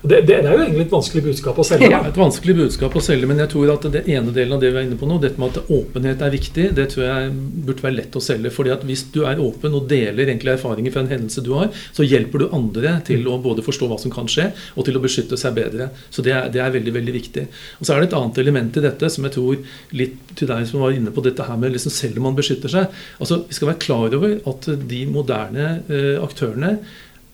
Det, 0.02 0.20
det, 0.28 0.36
er 0.44 0.52
jo 0.54 0.62
egentlig 0.62 0.86
et 0.86 0.94
vanskelig 0.94 1.24
budskap 1.26 1.58
å 1.58 1.66
selge. 1.66 1.90
Ja, 1.90 2.02
et 2.06 2.18
vanskelig 2.20 2.54
budskap 2.60 2.96
å 2.98 3.02
selge, 3.02 3.28
men 3.30 3.40
jeg 3.42 3.50
tror 3.54 3.72
at 3.74 3.88
det 3.94 4.04
ene 4.14 4.34
delen 4.36 4.54
av 4.58 4.62
det 4.62 4.70
vi 4.70 4.80
er 4.82 4.86
inne 4.86 4.98
på 5.00 5.10
nå, 5.10 5.18
dette 5.24 5.42
med 5.42 5.58
at 5.58 5.72
åpenhet 5.74 6.22
er 6.22 6.34
viktig, 6.34 6.68
det 6.78 6.86
tror 6.94 7.06
jeg 7.08 7.32
burde 7.66 7.86
være 7.86 7.98
lett 7.98 8.18
å 8.18 8.22
selge. 8.24 8.52
fordi 8.54 8.74
at 8.76 8.86
hvis 8.86 9.08
du 9.16 9.24
er 9.26 9.42
åpen 9.42 9.78
og 9.78 9.88
deler 9.90 10.28
egentlig 10.28 10.54
erfaringer 10.54 10.94
fra 10.94 11.04
en 11.04 11.12
hendelse 11.16 11.44
du 11.46 11.52
har, 11.58 11.72
så 11.96 12.06
hjelper 12.06 12.44
du 12.44 12.48
andre 12.54 12.98
til 13.08 13.26
å 13.32 13.40
både 13.42 13.66
forstå 13.66 13.90
hva 13.90 13.98
som 14.02 14.14
kan 14.14 14.30
skje, 14.30 14.52
og 14.76 14.86
til 14.86 15.00
å 15.00 15.04
beskytte 15.04 15.40
seg 15.40 15.58
bedre. 15.58 15.90
Så 16.14 16.26
det 16.26 16.36
er, 16.36 16.52
det 16.54 16.62
er 16.62 16.78
veldig, 16.78 16.94
veldig 17.00 17.18
viktig. 17.18 17.48
Og 17.80 17.88
så 17.88 17.96
er 17.96 18.04
det 18.04 18.12
et 18.12 18.18
annet 18.22 18.42
element 18.46 18.78
i 18.78 18.86
dette 18.86 19.12
som 19.14 19.26
jeg 19.26 19.38
tror 19.38 19.60
litt 19.98 20.38
til 20.38 20.52
deg 20.54 20.70
som 20.70 20.86
var 20.86 20.94
inne 20.94 21.14
på 21.14 21.26
dette 21.26 21.48
her 21.48 21.58
med 21.58 21.74
liksom 21.74 21.94
selv 21.94 22.22
om 22.22 22.30
man 22.30 22.38
beskytter 22.38 22.72
seg. 22.72 22.96
Altså, 23.18 23.42
Vi 23.48 23.58
skal 23.58 23.74
være 23.74 23.84
klar 23.84 24.14
over 24.14 24.38
at 24.54 24.72
de 24.90 25.04
moderne 25.10 25.68
eh, 25.90 26.16
aktørene 26.22 26.78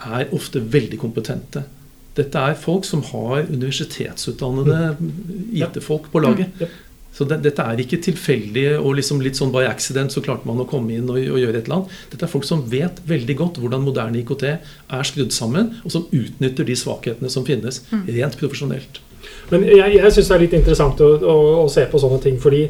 er 0.04 0.36
ofte 0.36 0.62
veldig 0.64 1.00
kompetente. 1.02 1.64
Dette 2.18 2.42
er 2.50 2.58
folk 2.60 2.86
som 2.86 3.02
har 3.10 3.48
universitetsutdannede 3.50 4.96
IT-folk 5.58 6.12
på 6.14 6.22
laget. 6.22 6.52
Mm, 6.60 6.74
så 7.14 7.26
det, 7.30 7.40
dette 7.46 7.62
er 7.62 7.82
ikke 7.82 8.00
tilfeldig 8.02 8.66
og 8.80 8.96
liksom 8.98 9.22
litt 9.22 9.38
sånn 9.38 9.54
by 9.54 9.68
accident 9.70 10.14
så 10.14 10.22
klarte 10.26 10.50
man 10.50 10.62
å 10.64 10.68
komme 10.70 10.96
inn 10.96 11.10
og, 11.10 11.18
og, 11.18 11.38
gjøre 11.42 11.60
et 11.60 11.68
eller 11.68 11.84
annet. 11.84 11.98
Dette 12.14 12.26
er 12.26 12.32
folk 12.32 12.48
som 12.48 12.64
vet 12.70 13.02
veldig 13.10 13.36
godt 13.38 13.60
hvordan 13.62 13.86
moderne 13.86 14.22
IKT 14.24 14.46
er 14.50 15.10
skrudd 15.10 15.34
sammen, 15.36 15.76
og 15.86 15.94
som 15.94 16.08
utnytter 16.10 16.66
de 16.70 16.78
svakhetene 16.78 17.30
som 17.34 17.46
finnes, 17.46 17.84
mm. 17.92 18.08
rent 18.18 18.38
profesjonelt. 18.42 19.02
Men 19.52 19.66
jeg, 19.70 20.00
jeg 20.00 20.16
syns 20.16 20.32
det 20.32 20.36
er 20.36 20.44
litt 20.46 20.58
interessant 20.58 21.02
å, 21.06 21.14
å, 21.22 21.38
å, 21.62 21.70
se 21.72 21.86
på 21.90 22.02
sånne 22.02 22.20
ting, 22.24 22.40
fordi 22.42 22.66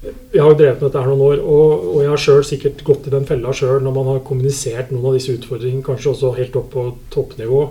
vi 0.00 0.40
har 0.40 0.54
drevet 0.56 0.80
med 0.80 0.86
dette 0.86 1.00
her 1.02 1.10
noen 1.10 1.24
år, 1.26 1.40
og, 1.44 1.88
og 1.92 1.96
jeg 2.00 2.08
har 2.08 2.22
sjøl 2.22 2.44
sikkert 2.48 2.84
gått 2.86 3.08
i 3.08 3.12
den 3.12 3.26
fella 3.28 3.52
sjøl 3.52 3.82
når 3.84 3.96
man 3.98 4.06
har 4.14 4.22
kommunisert 4.24 4.92
noen 4.94 5.10
av 5.10 5.18
disse 5.18 5.34
utfordringene, 5.36 5.84
kanskje 5.84 6.14
også 6.14 6.30
helt 6.38 6.56
opp 6.56 6.70
på 6.72 6.86
toppnivå 7.12 7.64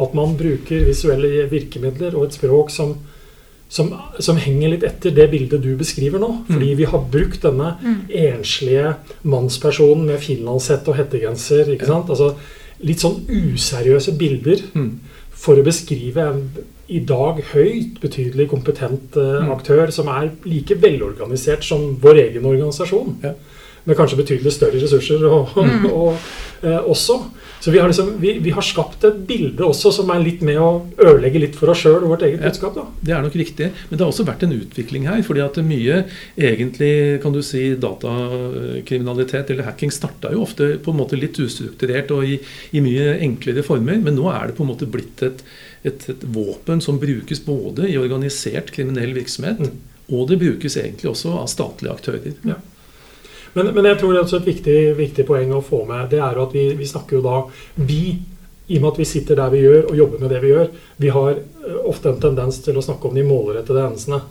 at 0.00 0.14
man 0.16 0.36
bruker 0.38 0.86
visuelle 0.86 1.46
virkemidler 1.50 2.16
og 2.16 2.28
et 2.28 2.36
språk 2.38 2.72
som, 2.72 2.94
som, 3.72 3.92
som, 4.22 4.40
henger 4.40 4.74
litt 4.74 4.86
etter 4.88 5.14
det 5.16 5.28
bildet 5.32 5.62
du 5.64 5.72
beskriver 5.78 6.22
nå. 6.22 6.30
Mm. 6.42 6.50
Fordi 6.50 6.72
vi 6.80 6.88
har 6.88 7.06
brukt 7.12 7.44
denne 7.44 7.74
mm. 7.82 8.00
enslige 8.24 8.94
mannspersonen 9.28 10.06
med 10.08 10.22
finlandshette 10.22 10.92
og 10.92 10.98
hettegenser. 11.00 11.74
ikke 11.74 11.90
sant? 11.90 12.12
Altså 12.12 12.34
Litt 12.82 12.98
sånn 12.98 13.20
useriøse 13.30 14.16
bilder 14.18 14.62
mm. 14.74 14.88
for 15.38 15.60
å 15.60 15.62
beskrive 15.62 16.24
i 16.92 17.00
dag 17.08 17.40
høyt 17.52 18.00
betydelig 18.02 18.48
kompetent 18.52 19.16
uh, 19.16 19.48
aktør 19.54 19.92
som 19.94 20.10
er 20.12 20.32
like 20.48 20.76
velorganisert 20.82 21.64
som 21.66 21.92
vår 22.02 22.20
egen 22.26 22.48
organisasjon. 22.48 23.18
Ja. 23.24 23.36
Med 23.88 23.98
kanskje 23.98 24.20
betydelig 24.20 24.52
større 24.54 24.78
ressurser 24.82 25.24
og, 25.36 25.56
mm. 25.56 25.86
og, 25.90 26.26
eh, 26.62 26.78
også. 26.78 27.22
Så 27.62 27.70
vi 27.70 27.78
har, 27.78 27.86
liksom, 27.86 28.08
vi, 28.18 28.32
vi 28.42 28.50
har, 28.50 28.64
skapt 28.66 29.04
et 29.06 29.18
bilde 29.26 29.62
også 29.62 29.92
som 29.94 30.08
er 30.10 30.22
litt 30.22 30.40
med 30.42 30.56
å 30.58 30.70
ødelegge 30.98 31.38
litt 31.44 31.54
for 31.58 31.70
oss 31.70 31.84
sjøl 31.84 32.00
og 32.00 32.16
vårt 32.16 32.24
eget 32.26 32.42
budskap. 32.42 32.74
Da. 32.74 32.82
Det 33.06 33.14
er 33.14 33.22
nok 33.22 33.36
riktig. 33.38 33.68
Men 33.86 33.98
det 33.98 34.02
har 34.02 34.10
også 34.10 34.26
vært 34.26 34.42
en 34.42 34.54
utvikling 34.56 35.06
her. 35.06 35.20
fordi 35.22 35.44
at 35.44 35.60
mye 35.62 36.00
egentlig 36.34 37.20
kan 37.22 37.34
du 37.34 37.38
si, 37.46 37.76
datakriminalitet 37.78 39.54
eller 39.54 39.68
hacking 39.70 39.94
starta 39.94 40.32
jo 40.34 40.42
ofte 40.42 40.72
på 40.82 40.90
en 40.90 40.98
måte 41.04 41.18
litt 41.18 41.38
ustrukturert 41.38 42.10
og 42.16 42.26
i, 42.26 42.40
i, 42.74 42.82
mye 42.82 43.14
enklere 43.28 43.62
former. 43.62 44.02
Men 44.02 44.18
nå 44.18 44.26
er 44.34 44.50
det 44.50 44.58
på 44.58 44.66
en 44.66 44.72
måte 44.72 44.90
blitt 44.90 45.22
et, 45.22 45.46
et, 45.82 46.08
et 46.08 46.26
våpen 46.34 46.80
som 46.80 47.00
brukes 47.02 47.44
både 47.44 47.88
i 47.90 47.98
organisert 47.98 48.70
kriminell 48.74 49.14
virksomhet, 49.16 49.62
mm. 49.62 50.12
og 50.14 50.28
det 50.30 50.38
brukes 50.42 50.76
egentlig 50.78 51.10
også 51.10 51.34
av 51.40 51.48
statlige 51.50 51.94
aktører. 51.94 52.36
Ja. 52.46 52.58
Men, 53.52 53.72
men, 53.74 53.84
jeg 53.84 53.98
tror 54.00 54.12
det 54.12 54.20
er 54.20 54.26
også 54.26 54.40
et 54.40 54.48
viktig, 54.48 54.76
viktig, 54.96 55.24
poeng 55.28 55.52
å 55.52 55.64
få 55.64 55.82
med. 55.88 56.08
Det 56.12 56.20
er 56.24 56.38
at 56.40 56.54
vi, 56.56 56.70
vi, 56.78 56.88
snakker 56.88 57.18
jo 57.18 57.24
da 57.24 57.40
Vi, 57.74 58.02
i 58.72 58.78
og 58.78 58.84
med 58.84 58.92
at 58.94 59.00
vi 59.02 59.08
sitter 59.08 59.36
der 59.36 59.52
vi 59.52 59.64
gjør 59.64 59.90
og 59.90 59.98
jobber 59.98 60.22
med 60.22 60.32
det 60.32 60.40
vi 60.44 60.52
gjør, 60.54 60.70
vi 61.02 61.10
har 61.12 61.32
eh, 61.34 61.80
ofte 61.88 62.12
en 62.12 62.22
tendens 62.22 62.62
til 62.64 62.78
å 62.78 62.84
snakke 62.84 63.10
om 63.10 63.18
de 63.18 63.26
målrettede 63.26 63.82
hendelsene. 63.84 64.22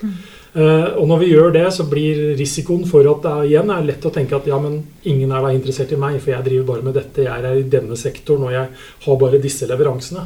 Mm. 0.00 0.14
Uh, 0.50 0.96
og 0.98 1.04
når 1.06 1.20
vi 1.20 1.26
gjør 1.30 1.52
det, 1.54 1.66
så 1.76 1.84
blir 1.86 2.32
risikoen 2.38 2.86
for 2.88 3.06
at 3.06 3.20
det 3.22 3.32
er, 3.32 3.48
igjen 3.50 3.68
er 3.70 3.84
lett 3.86 4.06
å 4.08 4.10
tenke 4.14 4.34
at 4.34 4.48
ja, 4.50 4.56
men 4.58 4.80
ingen 5.06 5.30
er 5.30 5.44
da 5.44 5.52
interessert 5.54 5.92
i 5.94 5.98
meg, 6.00 6.16
for 6.22 6.32
jeg 6.32 6.46
driver 6.48 6.70
bare 6.72 6.86
med 6.88 6.96
dette, 6.98 7.26
jeg 7.26 7.44
er 7.44 7.60
i 7.60 7.68
denne 7.70 7.98
sektoren, 8.00 8.48
og 8.48 8.56
jeg 8.56 8.72
har 9.04 9.20
bare 9.20 9.42
disse 9.42 9.68
leveransene. 9.70 10.24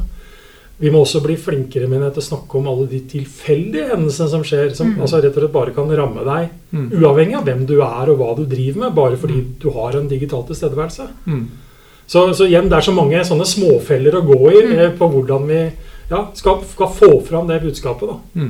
Vi 0.79 0.91
må 0.91 1.05
også 1.05 1.21
bli 1.23 1.37
flinkere 1.39 1.87
med 1.87 2.03
til 2.09 2.23
å 2.23 2.27
snakke 2.27 2.59
om 2.59 2.67
alle 2.71 2.89
de 2.91 2.99
tilfeldige 3.07 3.93
hendelsene 3.93 4.31
som 4.33 4.43
skjer. 4.47 4.73
Som 4.75 4.95
mm. 4.95 5.03
altså 5.07 5.21
rett 5.23 5.37
og 5.37 5.45
slett 5.45 5.55
bare 5.55 5.75
kan 5.77 5.93
ramme 5.95 6.25
deg, 6.27 6.49
mm. 6.75 6.89
uavhengig 6.99 7.39
av 7.39 7.47
hvem 7.47 7.63
du 7.69 7.77
er 7.79 8.11
og 8.11 8.19
hva 8.19 8.33
du 8.39 8.43
driver 8.51 8.85
med, 8.85 8.97
bare 8.97 9.21
fordi 9.21 9.39
mm. 9.39 9.53
du 9.63 9.69
har 9.77 9.99
en 9.99 10.11
digital 10.11 10.43
tilstedeværelse. 10.49 11.09
Mm. 11.31 11.45
Så, 12.07 12.27
så, 12.35 12.49
igjen, 12.49 12.69
det 12.69 12.81
er 12.81 12.87
så 12.89 12.95
mange 12.97 13.23
sånne 13.25 13.47
småfeller 13.49 14.19
å 14.19 14.25
gå 14.27 14.41
i 14.51 14.63
mm. 14.67 14.75
eh, 14.77 14.95
på 14.99 15.09
hvordan 15.15 15.47
vi 15.49 15.61
ja, 16.11 16.27
skal, 16.37 16.61
skal, 16.69 16.91
få 16.93 17.13
fram 17.25 17.47
det 17.49 17.63
budskapet. 17.63 18.11
da. 18.11 18.43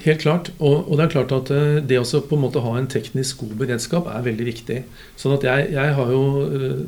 Mm. 0.00 0.04
Helt 0.04 0.20
klart. 0.22 0.50
Og, 0.58 0.88
og, 0.88 0.96
det 0.96 1.04
er 1.04 1.12
klart 1.12 1.32
at 1.36 1.50
eh, 1.52 1.80
det 1.84 1.98
å 2.00 2.20
på 2.24 2.36
en 2.36 2.44
måte 2.46 2.62
ha 2.64 2.72
en 2.78 2.88
teknisk 2.90 3.42
god 3.44 3.52
beredskap 3.60 4.08
er 4.08 4.24
veldig 4.24 4.46
viktig. 4.48 4.78
Sånn 5.20 5.36
at 5.36 5.44
jeg, 5.44 5.66
jeg 5.74 5.96
har 5.98 6.12
jo 6.14 6.22
eh, 6.46 6.78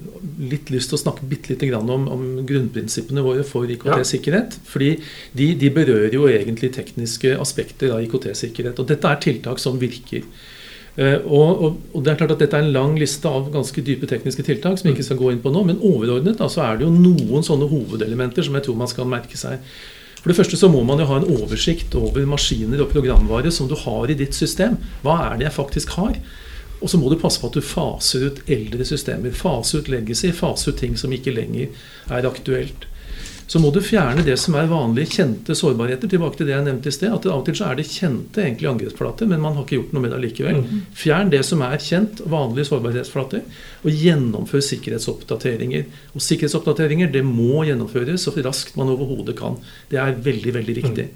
litt 0.52 0.72
lyst 0.72 0.92
til 0.92 0.98
å 0.98 1.02
snakke 1.02 1.28
bitte 1.28 1.52
lite 1.52 1.68
grann 1.68 1.90
om, 1.92 2.08
om, 2.12 2.24
grunnprinsippene 2.48 3.24
våre 3.24 3.44
for 3.46 3.68
IKT-sikkerhet. 3.68 4.56
Ja. 4.56 4.64
Fordi 4.72 4.90
de, 5.36 5.52
de, 5.60 5.72
berører 5.72 6.16
jo 6.16 6.26
egentlig 6.30 6.72
tekniske 6.76 7.36
aspekter 7.40 7.92
av 7.92 8.02
IKT-sikkerhet. 8.06 8.80
Og 8.80 8.88
dette 8.88 9.08
er 9.12 9.22
tiltak 9.22 9.60
som 9.62 9.80
virker. 9.82 10.24
Uh, 10.92 11.24
og, 11.24 11.50
og, 11.64 11.76
og, 11.94 12.02
det 12.04 12.10
er 12.12 12.18
klart 12.20 12.34
at 12.34 12.42
Dette 12.42 12.58
er 12.58 12.66
en 12.66 12.74
lang 12.74 12.98
liste 13.00 13.24
av 13.24 13.46
ganske 13.48 13.80
dype 13.80 14.04
tekniske 14.10 14.44
tiltak 14.44 14.76
som 14.76 14.90
vi 14.90 14.92
ikke 14.92 15.06
skal 15.06 15.16
gå 15.22 15.30
inn 15.32 15.40
på 15.40 15.52
nå. 15.52 15.62
Men 15.70 15.80
overordnet 15.80 16.40
da, 16.40 16.50
så 16.52 16.66
er 16.66 16.80
det 16.80 16.84
jo 16.84 16.92
noen 16.92 17.46
sånne 17.46 17.68
hovedelementer 17.70 18.44
som 18.44 18.58
jeg 18.58 18.66
tror 18.66 18.76
man 18.82 18.90
skal 18.92 19.08
merke 19.08 19.40
seg. 19.40 19.64
For 20.22 20.30
det 20.30 20.38
første 20.38 20.58
så 20.58 20.70
må 20.70 20.84
man 20.86 21.02
jo 21.02 21.08
ha 21.10 21.18
en 21.18 21.26
oversikt 21.34 21.96
over 21.98 22.22
maskiner 22.30 22.84
og 22.84 22.92
programvare 22.92 23.50
som 23.50 23.66
du 23.66 23.74
har 23.74 24.10
i 24.10 24.18
ditt 24.18 24.36
system. 24.38 24.78
Hva 25.02 25.16
er 25.26 25.40
det 25.40 25.48
jeg 25.48 25.56
faktisk 25.56 25.96
har? 25.98 26.14
Og 26.78 26.90
så 26.90 26.98
må 26.98 27.10
du 27.10 27.18
passe 27.18 27.42
på 27.42 27.50
at 27.50 27.58
du 27.58 27.64
faser 27.66 28.28
ut 28.28 28.38
eldre 28.50 28.86
systemer. 28.86 29.34
Fase 29.34 29.82
ut 29.82 29.90
legacy, 29.90 30.30
fase 30.34 30.70
ut 30.70 30.78
ting 30.78 30.94
som 30.98 31.14
ikke 31.14 31.34
lenger 31.34 31.74
er 32.10 32.30
aktuelt 32.30 32.86
så 33.46 33.60
må 33.60 33.70
du 33.74 33.80
fjerne 33.84 34.24
det 34.24 34.36
som 34.40 34.54
er 34.56 34.70
vanlige, 34.70 35.18
kjente 35.18 35.56
sårbarheter. 35.58 36.10
Tilbake 36.10 36.38
til 36.38 36.48
det 36.48 36.54
jeg 36.54 36.66
nevnte 36.66 36.88
i 36.88 36.94
sted. 36.94 37.12
at 37.12 37.26
Av 37.26 37.40
og 37.40 37.46
til 37.46 37.58
så 37.58 37.70
er 37.70 37.78
det 37.78 37.88
kjente 37.90 38.44
egentlig 38.44 38.70
angrepsflater, 38.70 39.28
men 39.28 39.42
man 39.44 39.56
har 39.56 39.66
ikke 39.66 39.78
gjort 39.80 39.96
noe 39.96 40.04
med 40.04 40.14
det 40.14 40.20
likevel. 40.26 40.60
Mm. 40.62 40.84
Fjern 40.96 41.32
det 41.32 41.42
som 41.48 41.64
er 41.66 41.82
kjent, 41.82 42.22
vanlige 42.32 42.70
sårbarhetsflater, 42.70 43.42
og 43.82 44.04
gjennomfør 44.04 44.64
sikkerhetsoppdateringer. 44.68 45.88
Og 46.14 46.24
sikkerhetsoppdateringer 46.24 47.12
det 47.12 47.24
må 47.26 47.66
gjennomføres 47.68 48.28
så 48.28 48.34
raskt 48.42 48.78
man 48.80 48.94
overhodet 48.94 49.36
kan. 49.38 49.58
Det 49.90 50.00
er 50.00 50.16
veldig, 50.22 50.56
veldig 50.60 50.78
viktig. 50.82 51.10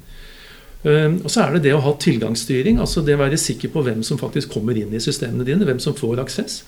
Uh, 0.86 1.16
og 1.24 1.30
så 1.32 1.42
er 1.42 1.56
det 1.56 1.64
det 1.66 1.72
å 1.74 1.82
ha 1.82 1.92
tilgangsstyring, 1.98 2.78
altså 2.78 3.02
det 3.02 3.16
å 3.16 3.22
være 3.24 3.40
sikker 3.40 3.72
på 3.74 3.82
hvem 3.82 4.04
som 4.06 4.20
faktisk 4.20 4.52
kommer 4.54 4.78
inn 4.78 4.94
i 4.94 5.02
systemene 5.02 5.46
dine, 5.46 5.66
hvem 5.66 5.80
som 5.82 5.96
får 5.98 6.22
aksess. 6.22 6.60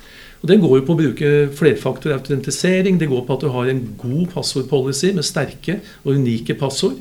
Og 0.42 0.50
Det 0.50 0.58
går 0.62 0.74
jo 0.78 0.84
på 0.86 0.94
å 0.94 0.98
bruke 0.98 1.30
flerfaktorautentisering. 1.58 2.98
Det 2.98 3.08
går 3.10 3.24
på 3.26 3.34
at 3.34 3.42
du 3.42 3.48
har 3.54 3.70
en 3.70 3.80
god 3.98 4.28
passordpolicy 4.34 5.12
med 5.16 5.26
sterke 5.26 5.80
og 6.04 6.18
unike 6.18 6.54
passord. 6.58 6.98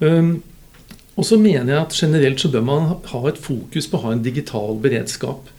Um, 0.00 0.38
og 1.20 1.26
så 1.28 1.36
mener 1.36 1.74
jeg 1.74 1.80
at 1.82 1.96
generelt 2.00 2.40
så 2.40 2.48
bør 2.48 2.64
man 2.64 2.92
ha 3.10 3.22
et 3.28 3.40
fokus 3.40 3.88
på 3.90 3.98
å 3.98 4.04
ha 4.06 4.12
en 4.14 4.22
digital 4.24 4.78
beredskap. 4.80 5.50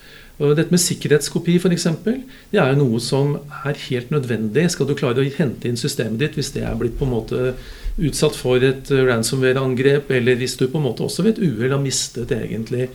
Dette 0.42 0.74
med 0.74 0.82
sikkerhetskopi 0.82 1.60
for 1.62 1.74
eksempel, 1.74 2.24
det 2.50 2.58
er 2.58 2.72
jo 2.72 2.80
noe 2.80 3.02
som 3.04 3.36
er 3.62 3.78
helt 3.88 4.10
nødvendig. 4.10 4.64
Skal 4.74 4.88
du 4.90 4.96
klare 4.98 5.22
å 5.22 5.34
hente 5.36 5.70
inn 5.70 5.78
systemet 5.78 6.18
ditt 6.22 6.40
hvis 6.40 6.50
det 6.56 6.64
er 6.66 6.80
blitt 6.80 6.98
på 6.98 7.06
en 7.06 7.14
måte 7.14 7.52
utsatt 8.02 8.38
for 8.40 8.64
et 8.64 8.90
ransomware-angrep, 8.90 10.10
eller 10.16 10.40
hvis 10.40 10.56
du 10.58 10.66
på 10.66 10.80
en 10.80 10.88
måte 10.88 11.06
også 11.06 11.26
ved 11.28 11.36
et 11.36 11.44
uhell 11.46 11.76
har 11.76 11.84
mistet 11.84 12.32
egentlig 12.34 12.88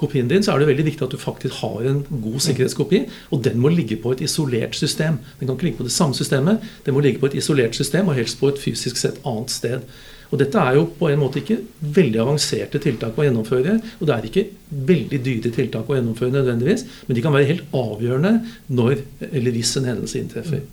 kopien 0.00 0.30
din, 0.30 0.42
så 0.42 0.54
er 0.54 0.62
det 0.62 0.70
veldig 0.70 0.86
viktig 0.88 1.06
at 1.06 1.12
du 1.12 1.20
faktisk 1.20 1.60
har 1.60 1.84
en 1.90 2.00
god 2.08 2.40
sikkerhetskopi. 2.46 3.04
Og 3.34 3.44
den 3.44 3.60
må 3.60 3.72
ligge 3.74 3.98
på 4.00 4.14
et 4.14 4.24
isolert 4.24 4.78
system. 4.78 5.20
Den 5.38 5.48
kan 5.48 5.58
ikke 5.58 5.68
ligge 5.68 5.82
på 5.82 5.88
det 5.90 5.94
samme 5.94 6.16
systemet, 6.16 6.64
den 6.86 6.96
må 6.96 7.04
ligge 7.04 7.20
på 7.22 7.30
et 7.30 7.38
isolert 7.42 7.76
system, 7.76 8.08
og 8.08 8.18
helst 8.18 8.40
på 8.40 8.50
et 8.50 8.60
fysisk 8.62 9.00
sett 9.00 9.20
annet 9.26 9.52
sted. 9.52 9.86
Og 10.30 10.40
Dette 10.40 10.60
er 10.60 10.78
jo 10.78 10.86
på 10.98 11.10
en 11.10 11.20
måte 11.20 11.42
ikke 11.42 11.60
veldig 11.94 12.22
avanserte 12.22 12.80
tiltak 12.82 13.18
å 13.18 13.26
gjennomføre. 13.26 13.76
Og 14.00 14.06
det 14.08 14.14
er 14.14 14.28
ikke 14.30 14.46
veldig 14.92 15.20
dyre 15.24 15.52
tiltak 15.54 15.90
å 15.90 15.98
gjennomføre 15.98 16.34
nødvendigvis, 16.34 16.86
men 17.06 17.18
de 17.18 17.24
kan 17.24 17.34
være 17.34 17.50
helt 17.52 17.76
avgjørende 17.76 18.38
når 18.74 19.04
eller 19.30 19.54
hvis 19.54 19.76
en 19.80 19.92
hendelse 19.92 20.20
inntreffer. 20.20 20.64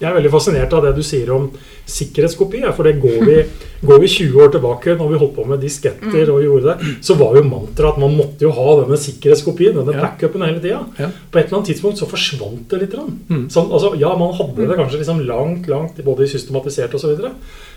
Jeg 0.00 0.08
er 0.08 0.16
veldig 0.16 0.30
fascinert 0.32 0.72
av 0.72 0.86
det 0.86 0.94
du 0.96 1.02
sier 1.04 1.28
om 1.34 1.50
sikkerhetskopi. 1.90 2.62
For 2.76 2.88
det 2.88 2.94
går 3.02 3.18
vi, 3.28 3.36
går 3.88 4.00
vi 4.00 4.10
20 4.14 4.44
år 4.44 4.52
tilbake, 4.54 4.94
når 4.96 5.10
vi 5.12 5.20
holdt 5.20 5.34
på 5.36 5.46
med 5.50 5.60
disketter 5.60 6.22
mm. 6.24 6.32
og 6.34 6.44
gjorde 6.46 6.74
det, 6.74 6.92
så 7.04 7.16
var 7.20 7.36
jo 7.36 7.44
mantraet 7.48 7.98
at 7.98 8.02
man 8.02 8.16
måtte 8.16 8.46
jo 8.46 8.52
ha 8.56 8.76
denne 8.80 9.00
sikkerhetskopien, 9.00 9.76
denne 9.76 9.96
ja. 9.96 10.04
backupen 10.06 10.46
hele 10.46 10.62
tida. 10.62 10.80
Ja. 10.96 11.10
På 11.10 11.40
et 11.40 11.46
eller 11.46 11.60
annet 11.60 11.72
tidspunkt 11.74 12.00
så 12.00 12.08
forsvant 12.08 12.64
det 12.72 12.80
litt. 12.84 12.96
Mm. 13.28 13.48
Sånn, 13.52 13.68
altså, 13.68 13.92
ja, 14.00 14.14
man 14.20 14.32
hadde 14.38 14.70
det 14.70 14.78
kanskje 14.80 15.02
liksom 15.02 15.24
langt, 15.28 15.68
langt 15.70 16.00
både 16.06 16.30
systematisert 16.30 16.96
osv. 16.96 17.26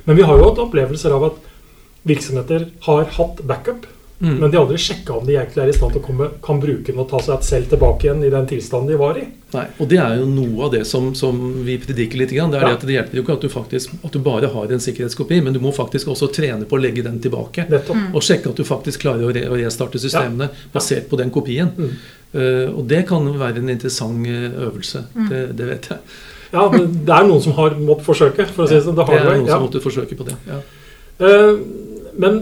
Men 0.08 0.20
vi 0.20 0.28
har 0.28 0.40
jo 0.40 0.48
hatt 0.48 0.64
opplevelser 0.64 1.16
av 1.18 1.28
at 1.32 1.44
virksomheter 2.08 2.70
har 2.88 3.12
hatt 3.18 3.44
backup. 3.48 3.86
Mm. 4.24 4.38
Men 4.40 4.52
de 4.52 4.56
har 4.56 4.64
aldri 4.64 4.80
sjekka 4.80 5.18
om 5.18 5.26
de 5.28 5.36
egentlig 5.36 5.60
er 5.66 5.70
i 5.70 5.76
stand 5.76 5.92
til 5.92 6.00
å 6.00 6.06
komme, 6.06 6.30
kan 6.44 6.60
bruke 6.64 6.88
den 6.88 7.02
og 7.04 7.10
ta 7.12 7.20
seg 7.26 7.42
selv 7.44 7.74
tilbake 7.74 8.08
igjen 8.08 8.24
i 8.24 8.30
den 8.32 8.46
tilstanden 8.48 8.94
de 8.94 9.00
var 9.02 9.20
i. 9.20 9.26
Nei, 9.54 9.66
og 9.78 9.90
Det 9.92 10.00
er 10.00 10.16
jo 10.18 10.28
noe 10.32 10.64
av 10.66 10.72
det 10.74 10.82
som, 10.90 11.12
som 11.18 11.42
vi 11.66 11.76
prediker 11.82 12.22
litt. 12.22 12.32
Grann. 12.34 12.54
Det 12.54 12.62
er 12.62 12.64
ja. 12.64 12.72
det 12.72 12.80
at 12.80 12.86
det 12.88 12.96
hjelper 12.96 13.20
jo 13.20 13.24
ikke 13.26 13.36
at 13.36 13.44
du, 13.44 13.50
faktisk, 13.52 13.94
at 14.00 14.16
du 14.16 14.22
bare 14.24 14.50
har 14.56 14.74
en 14.74 14.82
sikkerhetskopi, 14.82 15.42
men 15.46 15.54
du 15.54 15.60
må 15.62 15.74
faktisk 15.76 16.10
også 16.14 16.32
trene 16.34 16.66
på 16.70 16.80
å 16.80 16.82
legge 16.82 17.04
den 17.06 17.20
tilbake. 17.22 17.68
Mm. 17.68 18.14
Og 18.16 18.24
sjekke 18.26 18.54
at 18.54 18.62
du 18.62 18.66
faktisk 18.68 19.04
klarer 19.04 19.28
å, 19.28 19.34
re 19.36 19.44
å 19.52 19.60
restarte 19.60 20.02
systemene 20.02 20.48
ja. 20.50 20.68
basert 20.74 21.10
på 21.12 21.20
den 21.20 21.34
kopien. 21.34 21.70
Mm. 21.76 21.94
Uh, 22.34 22.68
og 22.72 22.88
det 22.90 23.04
kan 23.12 23.28
være 23.28 23.62
en 23.62 23.70
interessant 23.70 24.26
eh, 24.26 24.48
øvelse. 24.66 25.04
Mm. 25.14 25.28
Det, 25.30 25.42
det, 25.60 25.68
vet 25.70 25.90
jeg. 25.92 26.16
Ja, 26.54 26.64
det, 26.74 26.86
det 27.06 27.14
er 27.14 27.28
noen 27.30 27.44
som 27.44 27.54
har 27.60 27.76
måttet 27.78 28.08
forsøke, 28.08 28.48
for 28.50 28.66
å 28.66 28.72
si 28.72 28.80
det 28.80 28.86
sånn. 28.88 28.98
Det, 28.98 29.06
det 29.12 29.20
er 29.20 29.30
noen 29.36 29.52
som 29.52 29.68
måtte 29.68 29.84
forsøke 29.84 30.18
på 30.18 30.26
det. 30.32 30.40
Ja. 30.50 30.64
Uh, 31.22 31.60
men 32.18 32.40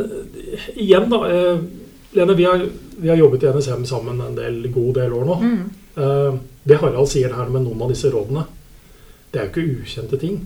igjen, 0.75 1.09
da. 1.11 1.21
Eh, 1.31 1.63
Lene, 2.11 2.33
vi 2.35 2.43
har, 2.43 2.65
vi 2.97 3.09
har, 3.09 3.15
jobbet 3.15 3.43
i 3.43 3.51
NSM 3.55 3.85
sammen 3.87 4.21
en 4.21 4.35
del, 4.35 4.65
god 4.71 4.97
del 4.99 5.13
år 5.15 5.27
nå. 5.29 5.37
Mm. 5.41 5.61
Eh, 5.95 6.39
det 6.67 6.79
Harald 6.81 7.09
sier 7.09 7.31
her 7.35 7.51
med 7.51 7.63
noen 7.65 7.85
av 7.85 7.93
disse 7.93 8.11
rådene, 8.11 8.43
det 9.31 9.39
er 9.39 9.47
jo 9.47 9.51
ikke 9.53 9.83
ukjente 9.85 10.19
ting. 10.19 10.41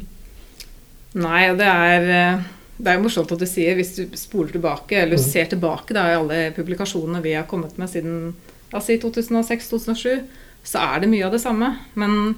Nei, 1.17 1.41
det 1.57 1.67
er, 1.71 2.05
eh, 2.05 2.45
det 2.77 2.91
er 2.91 2.99
jo 2.99 3.05
morsomt 3.07 3.33
at 3.33 3.41
du 3.41 3.47
sier, 3.49 3.73
hvis 3.79 3.95
du 3.97 4.17
spoler 4.19 4.53
tilbake, 4.53 4.99
eller 5.01 5.17
mm. 5.17 5.25
ser 5.25 5.49
tilbake 5.51 5.97
da, 5.97 6.05
i 6.11 6.19
alle 6.19 6.41
publikasjonene 6.55 7.23
vi 7.25 7.33
har 7.33 7.47
kommet 7.49 7.79
med 7.81 7.89
siden 7.89 8.35
altså 8.75 8.99
2006-2007, 9.01 10.25
så 10.65 10.81
er 10.81 11.01
det 11.01 11.09
mye 11.09 11.25
av 11.25 11.33
det 11.33 11.41
samme. 11.41 11.71
Men 11.97 12.35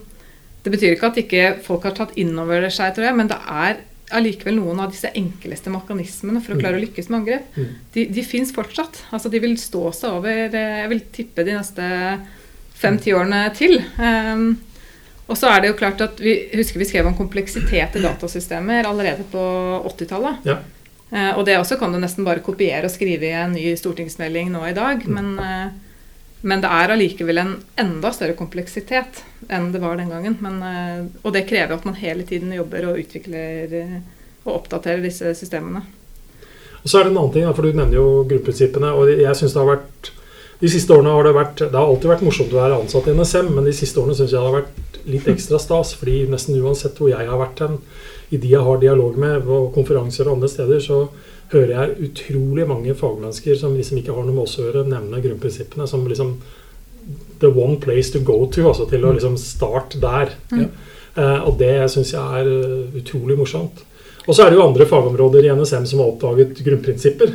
det 0.63 0.71
betyr 0.73 0.95
ikke 0.95 1.11
at 1.11 1.19
ikke 1.19 1.45
folk 1.65 1.87
har 1.87 1.95
tatt 1.97 2.15
inn 2.19 2.35
over 2.39 2.69
seg, 2.69 2.95
tror 2.95 3.09
jeg, 3.09 3.17
men 3.17 3.31
det 3.31 3.39
er 3.43 3.81
allikevel 4.15 4.55
noen 4.55 4.79
av 4.79 4.91
disse 4.93 5.09
enkleste 5.19 5.71
mekanismene 5.73 6.39
for 6.43 6.55
å 6.55 6.59
klare 6.59 6.77
å 6.77 6.79
mm. 6.79 6.85
lykkes 6.85 7.09
med 7.11 7.19
angrep, 7.19 7.57
mm. 7.57 7.73
de, 7.95 8.05
de 8.15 8.23
fins 8.23 8.53
fortsatt. 8.55 9.01
Altså 9.11 9.31
De 9.33 9.41
vil 9.43 9.57
stå 9.59 9.89
seg 9.95 10.19
over 10.19 10.47
eh, 10.47 10.77
Jeg 10.83 10.91
vil 10.93 11.03
tippe 11.15 11.45
de 11.47 11.57
neste 11.57 11.89
fem-ti 12.77 13.13
årene 13.17 13.41
til. 13.57 13.79
Um, 13.97 14.49
og 15.27 15.35
så 15.35 15.49
er 15.51 15.63
det 15.63 15.71
jo 15.73 15.79
klart 15.79 16.01
at 16.05 16.21
vi 16.23 16.37
husker 16.55 16.79
vi 16.79 16.87
skrev 16.87 17.09
om 17.09 17.17
kompleksitet 17.17 17.97
i 17.97 18.03
datasystemer 18.03 18.87
allerede 18.87 19.25
på 19.31 19.43
80-tallet. 19.89 20.47
Ja. 20.47 20.61
Uh, 21.11 21.33
og 21.39 21.43
det 21.47 21.57
også 21.59 21.79
kan 21.79 21.91
du 21.91 21.99
nesten 21.99 22.27
bare 22.27 22.43
kopiere 22.45 22.87
og 22.87 22.93
skrive 22.93 23.27
i 23.27 23.35
en 23.35 23.57
ny 23.57 23.73
stortingsmelding 23.79 24.53
nå 24.53 24.63
i 24.69 24.77
dag. 24.77 25.03
Mm. 25.03 25.17
Men 25.17 25.33
uh, 25.41 25.86
men 26.41 26.61
det 26.61 26.69
er 26.69 26.93
allikevel 26.93 27.41
en 27.41 27.55
enda 27.81 28.11
større 28.13 28.35
kompleksitet 28.37 29.23
enn 29.49 29.71
det 29.73 29.81
var 29.81 29.97
den 29.97 30.11
gangen. 30.13 30.37
Men, 30.43 30.59
eh, 30.61 31.05
og 31.23 31.33
det 31.33 31.47
krever 31.49 31.73
at 31.77 31.85
man 31.87 31.97
hele 31.97 32.25
tiden 32.27 32.53
jobber 32.53 32.91
og 32.91 32.99
utvikler 33.01 33.73
eh, 33.81 33.95
og 34.45 34.61
oppdaterer 34.61 35.01
disse 35.03 35.33
systemene. 35.37 35.81
Og 36.83 36.85
så 36.85 36.99
er 36.99 37.07
det 37.07 37.11
en 37.11 37.19
annen 37.23 37.33
ting, 37.33 37.47
for 37.55 37.65
Du 37.65 37.73
nevner 37.73 37.97
jo 37.97 38.23
grunnprinsippene. 38.29 38.93
og 38.93 39.09
jeg 39.09 39.35
synes 39.35 39.53
det 39.53 39.63
har 39.63 39.75
vært 39.75 40.11
de 40.57 40.69
siste 40.73 40.93
årene 40.93 41.13
har 41.13 41.27
det 41.27 41.33
vært 41.37 41.59
Det 41.59 41.75
har 41.75 41.85
alltid 41.85 42.09
vært 42.09 42.25
morsomt 42.25 42.53
å 42.53 42.61
være 42.61 42.77
ansatt 42.81 43.07
i 43.07 43.13
NSM, 43.13 43.49
men 43.53 43.65
de 43.67 43.73
siste 43.77 43.99
årene 44.01 44.15
syns 44.17 44.31
jeg 44.33 44.41
det 44.41 44.47
har 44.47 44.55
vært 44.61 45.01
litt 45.05 45.27
ekstra 45.29 45.59
stas. 45.61 45.93
fordi 45.93 46.27
nesten 46.29 46.57
uansett 46.61 46.97
hvor 46.97 47.09
jeg 47.09 47.27
har 47.29 47.37
vært 47.37 47.61
hen, 47.65 47.77
i 48.31 48.37
de 48.37 48.47
jeg 48.47 48.63
har 48.63 48.79
dialog 48.81 49.17
med, 49.17 49.43
på 49.45 49.59
konferanser 49.75 50.27
og 50.27 50.37
andre 50.37 50.49
steder, 50.49 50.79
så 50.79 51.09
hører 51.51 51.73
jeg 51.73 52.09
utrolig 52.09 52.67
mange 52.67 52.95
fagmennesker 52.97 53.57
som 53.59 53.75
liksom 53.77 54.01
ikke 54.01 54.15
har 54.15 54.25
noe 54.27 54.35
med 54.35 54.43
oss 54.43 54.57
å 54.59 54.65
gjøre, 54.65 54.87
nevne 54.89 55.21
grunnprinsippene 55.23 55.87
som 55.87 56.03
liksom 56.07 56.35
the 57.39 57.47
one 57.47 57.77
place 57.79 58.11
to 58.11 58.19
go 58.19 58.45
to. 58.51 58.65
Altså 58.67 58.87
til 58.89 59.05
å 59.05 59.11
mm. 59.11 59.19
liksom 59.19 59.37
starte 59.39 60.01
der. 60.03 60.33
Mm. 60.51 60.65
Uh, 61.17 61.47
og 61.49 61.55
det 61.61 61.73
syns 61.93 62.13
jeg 62.13 62.41
er 62.41 62.49
uh, 62.49 62.97
utrolig 62.99 63.37
morsomt. 63.39 63.83
Og 64.27 64.35
så 64.35 64.43
er 64.43 64.51
det 64.51 64.59
jo 64.59 64.65
andre 64.65 64.85
fagområder 64.89 65.47
i 65.47 65.53
NSM 65.55 65.85
som 65.87 66.03
har 66.03 66.11
oppdaget 66.11 66.59
grunnprinsipper. 66.65 67.31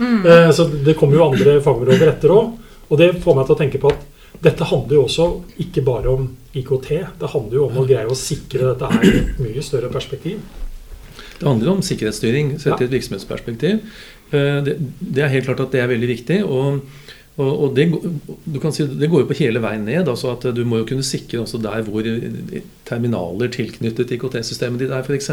Mm. 0.00 0.24
uh, 0.24 0.48
så 0.56 0.66
det 0.70 0.96
kommer 0.98 1.20
jo 1.20 1.28
andre 1.28 1.58
fagområder 1.64 2.14
etter 2.14 2.34
òg. 2.34 2.56
Og 2.90 2.98
det 2.98 3.12
får 3.22 3.36
meg 3.36 3.46
til 3.46 3.54
å 3.54 3.60
tenke 3.60 3.82
på 3.82 3.92
at 3.92 4.08
dette 4.40 4.64
handler 4.64 4.96
jo 4.96 5.04
også 5.04 5.26
ikke 5.60 5.84
bare 5.84 6.10
om 6.10 6.24
IKT. 6.56 6.88
Det 7.20 7.28
handler 7.34 7.60
jo 7.60 7.68
om 7.68 7.78
å 7.82 7.86
greie 7.86 8.08
å 8.08 8.16
sikre 8.16 8.70
dette 8.70 8.88
her 8.88 9.04
i 9.04 9.14
et 9.20 9.40
mye 9.44 9.62
større 9.62 9.92
perspektiv. 9.92 10.40
Det 11.40 11.48
handler 11.48 11.72
om 11.72 11.84
sikkerhetsstyring 11.84 12.54
sett 12.60 12.82
i 12.82 12.86
et 12.86 12.92
virksomhetsperspektiv. 12.92 13.80
Det, 14.30 14.74
det, 15.00 15.22
er 15.24 15.32
helt 15.32 15.48
klart 15.48 15.62
at 15.64 15.72
det 15.72 15.80
er 15.82 15.88
veldig 15.90 16.10
viktig. 16.10 16.42
og 16.44 16.82
og, 17.40 17.50
og 17.64 17.76
det, 17.76 17.86
si, 18.74 18.84
det, 18.84 19.08
går 19.10 19.24
jo 19.24 19.28
på 19.30 19.38
hele 19.40 19.62
veien 19.62 19.86
ned. 19.86 20.08
altså 20.08 20.34
at 20.34 20.44
Du 20.56 20.62
må 20.68 20.80
jo 20.82 20.88
kunne 20.88 21.06
sikre 21.06 21.42
også 21.42 21.60
der 21.62 21.84
hvor 21.86 22.06
terminaler 22.88 23.52
tilknyttet 23.54 24.12
IKT-systemet 24.16 24.82
ditt 24.82 24.94
er, 24.94 25.06
f.eks. 25.06 25.30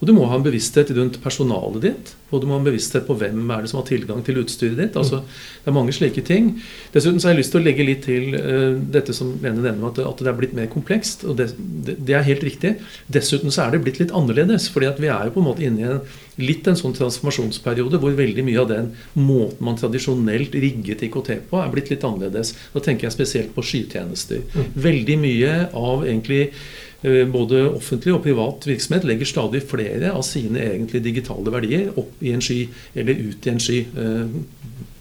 Og 0.00 0.08
du 0.08 0.14
må 0.16 0.26
ha 0.30 0.38
en 0.38 0.46
bevissthet 0.46 0.90
rundt 0.96 1.20
personalet 1.22 1.84
ditt. 1.84 2.14
Og 2.32 2.42
du 2.42 2.48
må 2.48 2.56
ha 2.56 2.62
en 2.62 2.68
bevissthet 2.68 3.06
på 3.08 3.16
hvem 3.20 3.40
er 3.54 3.64
det 3.64 3.72
som 3.72 3.80
har 3.80 3.88
tilgang 3.88 4.22
til 4.26 4.40
utstyret 4.42 4.78
ditt. 4.80 4.96
altså 4.98 5.22
Det 5.22 5.70
er 5.70 5.76
mange 5.76 5.94
slike 5.96 6.24
ting. 6.26 6.54
Dessuten 6.94 7.20
så 7.20 7.30
har 7.30 7.36
jeg 7.36 7.42
lyst 7.42 7.54
til 7.54 7.62
å 7.62 7.66
legge 7.66 7.86
litt 7.86 8.04
til 8.08 8.36
uh, 8.36 8.76
dette 8.98 9.14
som 9.16 9.36
Lene 9.38 9.62
nevner, 9.62 9.92
at, 9.92 10.00
at 10.02 10.22
det 10.24 10.32
er 10.32 10.38
blitt 10.38 10.56
mer 10.56 10.70
komplekst. 10.72 11.26
og 11.28 11.38
det, 11.40 11.50
det, 11.58 11.98
det, 12.02 12.16
er 12.16 12.26
helt 12.26 12.46
riktig. 12.46 12.76
Dessuten 13.12 13.54
så 13.54 13.66
er 13.66 13.76
det 13.76 13.84
blitt 13.86 14.00
litt 14.02 14.14
annerledes. 14.16 14.68
fordi 14.72 14.90
at 14.90 15.00
vi 15.02 15.12
er 15.12 15.28
jo 15.28 15.36
på 15.36 15.44
en 15.44 15.48
måte 15.50 15.64
inne 15.64 15.84
i 15.84 15.90
en, 15.92 16.02
litt 16.38 16.68
en 16.70 16.78
sånn 16.78 16.94
transformasjonsperiode 16.96 18.00
hvor 18.02 18.16
veldig 18.18 18.44
mye 18.46 18.60
av 18.62 18.68
den 18.70 18.90
måten 19.18 19.64
man 19.66 19.78
tradisjonelt 19.78 20.54
rigget 20.54 21.02
IKT 21.06 21.32
på, 21.50 21.60
er 21.60 21.72
blitt 21.72 21.90
litt 21.92 22.06
annerledes. 22.06 22.54
Da 22.74 22.82
tenker 22.84 23.08
jeg 23.08 23.16
spesielt 23.16 23.54
på 23.56 23.64
skytjenester. 23.66 24.44
Mm. 24.54 24.68
Veldig 24.88 25.18
mye 25.22 25.56
av 25.78 26.06
egentlig 26.06 26.42
eh, 26.52 27.24
både 27.30 27.64
offentlig 27.72 28.14
og 28.14 28.22
privat 28.26 28.68
virksomhet 28.70 29.08
legger 29.08 29.32
stadig 29.32 29.64
flere 29.68 30.14
av 30.14 30.24
sine 30.26 30.62
egentlig 30.70 31.02
digitale 31.06 31.54
verdier 31.54 31.90
opp 31.98 32.22
i 32.22 32.34
en 32.36 32.44
sky 32.44 32.62
eller 32.94 33.26
ut 33.28 33.46
i 33.46 33.54
en 33.54 33.62
sky. 33.62 33.82
Eh, 33.98 34.38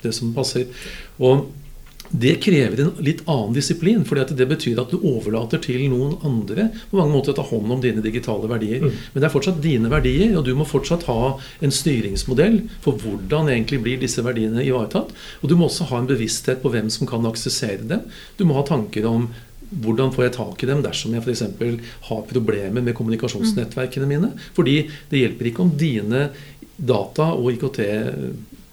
det 0.03 0.13
som 0.15 0.33
passer. 0.35 0.67
Og 1.17 1.47
det 2.09 2.37
krever 2.43 2.81
en 2.81 2.91
litt 3.03 3.23
annen 3.25 3.55
disiplin. 3.55 4.05
for 4.05 4.15
det 4.15 4.47
betyr 4.47 4.79
at 4.79 4.91
du 4.91 4.97
overlater 5.01 5.59
til 5.63 5.87
noen 5.91 6.17
andre 6.25 6.69
på 6.89 6.99
mange 6.99 7.13
måter 7.13 7.33
å 7.33 7.37
ta 7.39 7.45
hånd 7.47 7.71
om 7.71 7.81
dine 7.81 8.03
digitale 8.03 8.47
verdier. 8.47 8.83
Mm. 8.83 8.93
Men 9.13 9.21
det 9.21 9.27
er 9.27 9.33
fortsatt 9.33 9.61
dine 9.63 9.91
verdier, 9.91 10.37
og 10.37 10.45
du 10.45 10.53
må 10.55 10.67
fortsatt 10.67 11.07
ha 11.09 11.37
en 11.61 11.73
styringsmodell 11.73 12.61
for 12.83 12.99
hvordan 13.01 13.51
egentlig 13.51 13.81
blir 13.83 13.99
disse 14.01 14.23
verdiene 14.23 14.65
ivaretatt. 14.65 15.11
Og 15.41 15.51
du 15.51 15.57
må 15.57 15.67
også 15.67 15.89
ha 15.91 16.01
en 16.01 16.09
bevissthet 16.09 16.63
på 16.63 16.71
hvem 16.73 16.91
som 16.93 17.09
kan 17.09 17.25
aksessere 17.27 17.87
dem. 17.87 18.07
Du 18.37 18.45
må 18.47 18.57
ha 18.57 18.65
tanker 18.67 19.07
om 19.09 19.29
hvordan 19.67 20.13
får 20.15 20.23
jeg 20.23 20.35
tak 20.37 20.61
i 20.63 20.67
dem 20.69 20.83
dersom 20.85 21.15
jeg 21.15 21.25
f.eks. 21.25 21.43
har 22.07 22.27
problemer 22.29 22.83
med 22.83 22.95
kommunikasjonsnettverkene 22.95 24.07
mine? 24.07 24.31
Fordi 24.55 24.85
det 25.11 25.25
hjelper 25.25 25.49
ikke 25.49 25.65
om 25.65 25.73
dine 25.75 26.29
data 26.77 27.33
og 27.35 27.51
IKT 27.51 27.81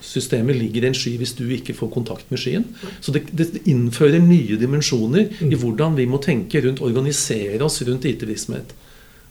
systemet 0.04 0.58
ligger 0.58 0.84
i 0.84 0.90
en 0.90 0.96
sky 0.96 1.14
hvis 1.20 1.34
du 1.38 1.44
ikke 1.56 1.76
får 1.76 1.92
kontakt 1.94 2.30
med 2.32 2.40
skyen. 2.42 2.66
Så 3.00 3.14
det, 3.14 3.26
det 3.32 3.64
innfører 3.70 4.22
nye 4.22 4.58
dimensjoner 4.60 5.26
i 5.40 5.50
mm. 5.50 5.58
hvordan 5.62 5.96
vi 5.98 6.08
må 6.10 6.20
tenke 6.22 6.62
rundt, 6.64 6.82
organisere 6.84 7.62
oss 7.64 7.80
rundt 7.86 8.06
IT-virksomhet. 8.10 8.74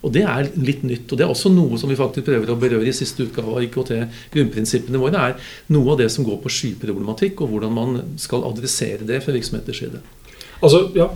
Og 0.04 0.12
Det 0.12 0.26
er 0.28 0.50
litt 0.60 0.84
nytt. 0.84 1.08
og 1.12 1.18
Det 1.18 1.24
er 1.24 1.32
også 1.32 1.52
noe 1.54 1.78
som 1.80 1.92
vi 1.92 1.96
faktisk 2.00 2.28
prøver 2.28 2.52
å 2.52 2.60
berøre 2.60 2.90
i 2.92 2.96
siste 2.96 3.24
utgave 3.24 3.54
av 3.56 3.64
IKT. 3.64 3.94
Grunnprinsippene 4.34 5.00
våre 5.00 5.30
er 5.30 5.54
noe 5.72 5.94
av 5.94 6.02
det 6.02 6.10
som 6.12 6.28
går 6.28 6.42
på 6.44 6.52
skyproblematikk, 6.52 7.40
og 7.40 7.54
hvordan 7.54 7.72
man 7.78 8.02
skal 8.20 8.44
adressere 8.50 9.08
det 9.08 9.22
fra 9.24 9.36
virksomheters 9.36 9.80
side. 9.80 10.04
Altså, 10.60 10.90
ja, 10.96 11.08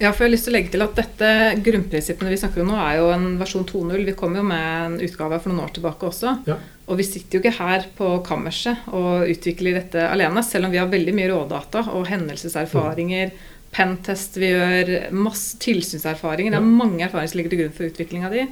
ja, 0.00 0.10
for 0.14 0.24
jeg 0.24 0.30
har 0.30 0.32
lyst 0.32 0.46
til 0.48 0.54
å 0.54 0.56
legge 0.56 0.70
til 0.72 0.82
at 0.84 0.96
dette 0.96 1.30
Grunnprinsippene 1.60 2.30
vi 2.32 2.38
snakker 2.40 2.62
om 2.62 2.70
nå, 2.72 2.76
er 2.80 2.94
jo 3.02 3.10
en 3.12 3.26
versjon 3.36 3.66
2.0. 3.68 4.00
Vi 4.06 4.14
kom 4.16 4.38
jo 4.38 4.44
med 4.48 4.68
en 4.86 4.94
utgave 5.04 5.36
for 5.42 5.52
noen 5.52 5.66
år 5.66 5.74
tilbake 5.76 6.08
også. 6.08 6.32
Ja. 6.48 6.56
Og 6.88 6.96
vi 6.96 7.04
sitter 7.04 7.36
jo 7.36 7.42
ikke 7.42 7.58
her 7.58 7.84
på 7.98 8.08
kammerset 8.24 8.88
og 8.96 9.28
utvikler 9.28 9.76
dette 9.76 10.06
alene, 10.08 10.40
selv 10.46 10.66
om 10.66 10.72
vi 10.72 10.80
har 10.80 10.88
veldig 10.88 11.14
mye 11.18 11.28
rådata 11.34 11.84
og 11.92 12.08
hendelseserfaringer. 12.08 13.34
Mm. 13.34 13.60
Pentest, 13.76 14.40
vi 14.40 14.50
gjør 14.54 14.94
masse 15.12 15.60
tilsynserfaringer. 15.60 16.56
Det 16.56 16.62
er 16.62 16.72
mange 16.80 17.04
erfaringer 17.04 17.34
som 17.34 17.42
ligger 17.42 17.54
til 17.54 17.64
grunn 17.66 17.76
for 17.76 17.92
utviklinga 17.92 18.32
di. 18.32 18.48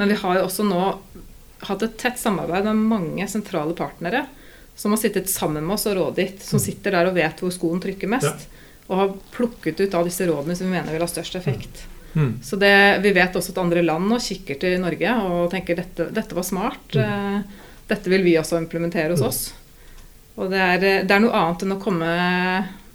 Men 0.00 0.14
vi 0.14 0.20
har 0.24 0.40
jo 0.40 0.48
også 0.48 0.64
nå 0.64 0.82
hatt 1.68 1.84
et 1.84 2.00
tett 2.00 2.20
samarbeid 2.20 2.70
med 2.70 2.84
mange 2.96 3.28
sentrale 3.28 3.76
partnere 3.76 4.24
som 4.76 4.92
har 4.92 5.00
sittet 5.00 5.28
sammen 5.32 5.64
med 5.64 5.76
oss 5.76 5.86
og 5.88 6.00
rådgitt, 6.00 6.40
som 6.44 6.56
mm. 6.56 6.64
sitter 6.70 6.96
der 6.96 7.08
og 7.08 7.16
vet 7.20 7.44
hvor 7.44 7.52
skoen 7.52 7.84
trykker 7.84 8.16
mest. 8.16 8.48
Ja 8.48 8.56
og 8.86 8.96
har 9.00 9.12
plukket 9.34 9.80
ut 9.80 9.94
av 9.98 10.06
disse 10.06 10.26
rådene 10.28 10.56
som 10.56 10.68
vi 10.68 10.76
mener 10.76 10.94
vil 10.94 11.02
ha 11.02 11.10
størst 11.10 11.38
effekt. 11.38 11.84
Mm. 12.14 12.24
mm. 12.24 12.32
Så 12.42 12.56
det, 12.56 13.00
Vi 13.02 13.12
vet 13.12 13.36
også 13.36 13.52
at 13.52 13.62
andre 13.62 13.82
land 13.82 14.08
nå 14.08 14.18
kikker 14.22 14.60
til 14.62 14.80
Norge 14.80 15.14
og 15.26 15.50
tenker 15.50 15.78
dette, 15.78 16.08
dette 16.14 16.38
var 16.38 16.46
smart. 16.46 16.94
Mm. 16.94 17.02
Eh, 17.04 17.62
dette 17.86 18.10
vil 18.10 18.26
vi 18.26 18.36
også 18.38 18.60
implementere 18.62 19.14
hos 19.14 19.22
mm. 19.22 19.28
oss. 19.28 19.42
Og 20.36 20.50
det 20.52 20.60
er, 20.60 20.82
det 21.08 21.14
er, 21.14 21.22
noe 21.24 21.34
annet 21.34 21.64
enn 21.64 21.76
å 21.76 21.80
komme 21.80 22.10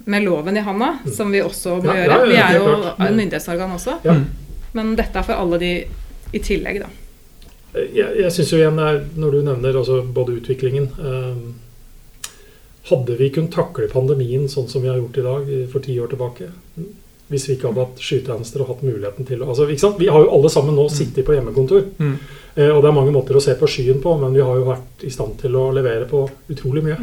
med 0.04 0.24
loven 0.24 0.56
i 0.58 0.62
handa, 0.64 0.96
mm. 1.02 1.12
som 1.14 1.30
vi 1.30 1.42
også 1.42 1.76
må 1.82 1.92
ja, 1.92 2.02
gjøre. 2.02 2.14
Ja, 2.14 2.22
ja, 2.22 2.30
vi 2.30 2.40
er 2.40 2.58
jo 2.58 2.94
en 2.96 3.18
myndighetsorgan 3.18 3.76
også. 3.76 3.98
Men 4.72 4.94
dette 4.98 5.18
er 5.18 5.26
for 5.26 5.36
alle 5.36 5.58
de 5.60 5.72
i 6.32 6.40
tillegg, 6.40 6.80
da. 6.82 6.88
Jeg, 7.72 8.08
jeg 8.20 8.30
syns 8.34 8.52
jo 8.52 8.60
igjen, 8.60 8.78
når 9.20 9.34
du 9.34 9.44
nevner 9.46 9.78
både 10.12 10.36
utviklingen 10.40 10.90
eh, 10.92 11.44
hadde 12.90 13.16
vi 13.18 13.30
kunnet 13.30 13.54
takle 13.54 13.88
pandemien 13.90 14.48
sånn 14.50 14.68
som 14.68 14.82
vi 14.82 14.90
har 14.90 14.98
gjort 14.98 15.18
i 15.18 15.24
dag 15.26 15.50
for 15.72 15.84
ti 15.84 15.96
år 16.02 16.10
tilbake? 16.10 16.50
Hvis 17.32 17.46
vi 17.48 17.56
ikke 17.56 17.70
hadde 17.70 17.86
hatt 17.86 18.02
skytjenester 18.02 18.64
og 18.64 18.72
hatt 18.74 18.84
muligheten 18.84 19.28
til 19.28 19.42
altså, 19.46 19.66
Vi 19.98 20.08
har 20.10 20.24
jo 20.24 20.32
alle 20.34 20.50
sammen 20.52 20.76
nå 20.76 20.88
sittet 20.92 21.24
på 21.24 21.36
hjemmekontor. 21.36 21.86
Mm. 21.96 22.16
Eh, 22.54 22.68
og 22.68 22.82
det 22.82 22.90
er 22.90 22.98
mange 22.98 23.14
måter 23.14 23.38
å 23.38 23.44
se 23.44 23.54
på 23.56 23.68
skyen 23.70 24.02
på, 24.02 24.16
men 24.20 24.34
vi 24.36 24.44
har 24.44 24.58
jo 24.58 24.66
vært 24.68 25.06
i 25.06 25.12
stand 25.14 25.38
til 25.40 25.56
å 25.56 25.70
levere 25.72 26.04
på 26.10 26.26
utrolig 26.52 26.84
mye. 26.84 26.98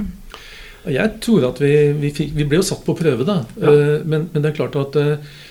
Jeg 0.89 1.17
tror 1.23 1.49
at 1.49 1.57
vi, 1.63 1.73
vi, 1.97 2.11
fikk, 2.15 2.35
vi 2.37 2.45
ble 2.47 2.61
jo 2.61 2.67
satt 2.69 2.85
på 2.85 2.95
prøve, 2.99 3.25
da. 3.25 3.41
Ja. 3.57 3.73
Eh, 3.73 3.95
men, 4.05 4.29
men, 4.29 4.43
det 4.43 4.51
er 4.51 4.59
klart 4.59 4.77
at 4.79 4.99
eh, 4.99 5.15
Eh, 5.17 5.48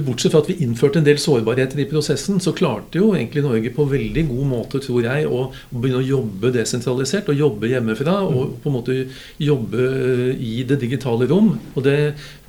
bortsett 0.00 0.32
fra 0.32 0.42
at 0.42 0.50
vi 0.50 0.58
innførte 0.64 1.00
en 1.00 1.06
del 1.06 1.18
sårbarheter 1.20 1.80
i 1.82 1.86
prosessen, 1.90 2.40
så 2.42 2.54
klarte 2.56 3.00
jo 3.00 3.12
egentlig 3.14 3.44
Norge 3.44 3.72
på 3.74 3.86
veldig 3.90 4.24
god 4.28 4.48
måte, 4.50 4.80
tror 4.82 5.04
jeg, 5.06 5.26
å 5.28 5.48
begynne 5.70 6.00
å 6.02 6.06
jobbe 6.06 6.52
desentralisert. 6.54 7.30
Og 7.30 7.40
jobbe 7.40 7.70
hjemmefra. 7.70 8.16
Og 8.28 8.56
på 8.62 8.70
en 8.70 8.76
måte 8.76 8.96
jobbe 9.40 9.86
eh, 9.86 10.42
i 10.50 10.54
det 10.68 10.80
digitale 10.82 11.28
rom. 11.30 11.52
Og 11.74 11.86
det 11.86 11.98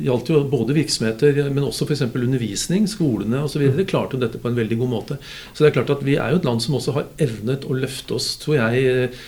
gjaldt 0.01 0.31
jo 0.33 0.43
både 0.51 0.77
virksomheter, 0.77 1.43
men 1.49 1.67
også 1.67 1.87
f.eks. 1.87 2.05
undervisning, 2.09 2.87
skolene 2.91 3.43
osv. 3.45 3.65
Klarte 3.89 4.17
jo 4.17 4.23
dette 4.25 4.41
på 4.41 4.51
en 4.51 4.57
veldig 4.57 4.79
god 4.81 4.93
måte. 4.95 5.19
Så 5.51 5.63
det 5.63 5.71
er 5.71 5.77
klart 5.79 5.95
at 5.97 6.05
vi 6.07 6.17
er 6.17 6.33
jo 6.33 6.41
et 6.41 6.49
land 6.49 6.63
som 6.63 6.77
også 6.79 6.97
har 6.97 7.09
evnet 7.21 7.67
å 7.67 7.77
løfte 7.77 8.17
oss, 8.17 8.33
tror 8.41 8.59
jeg, 8.59 8.85
eh, 8.91 9.23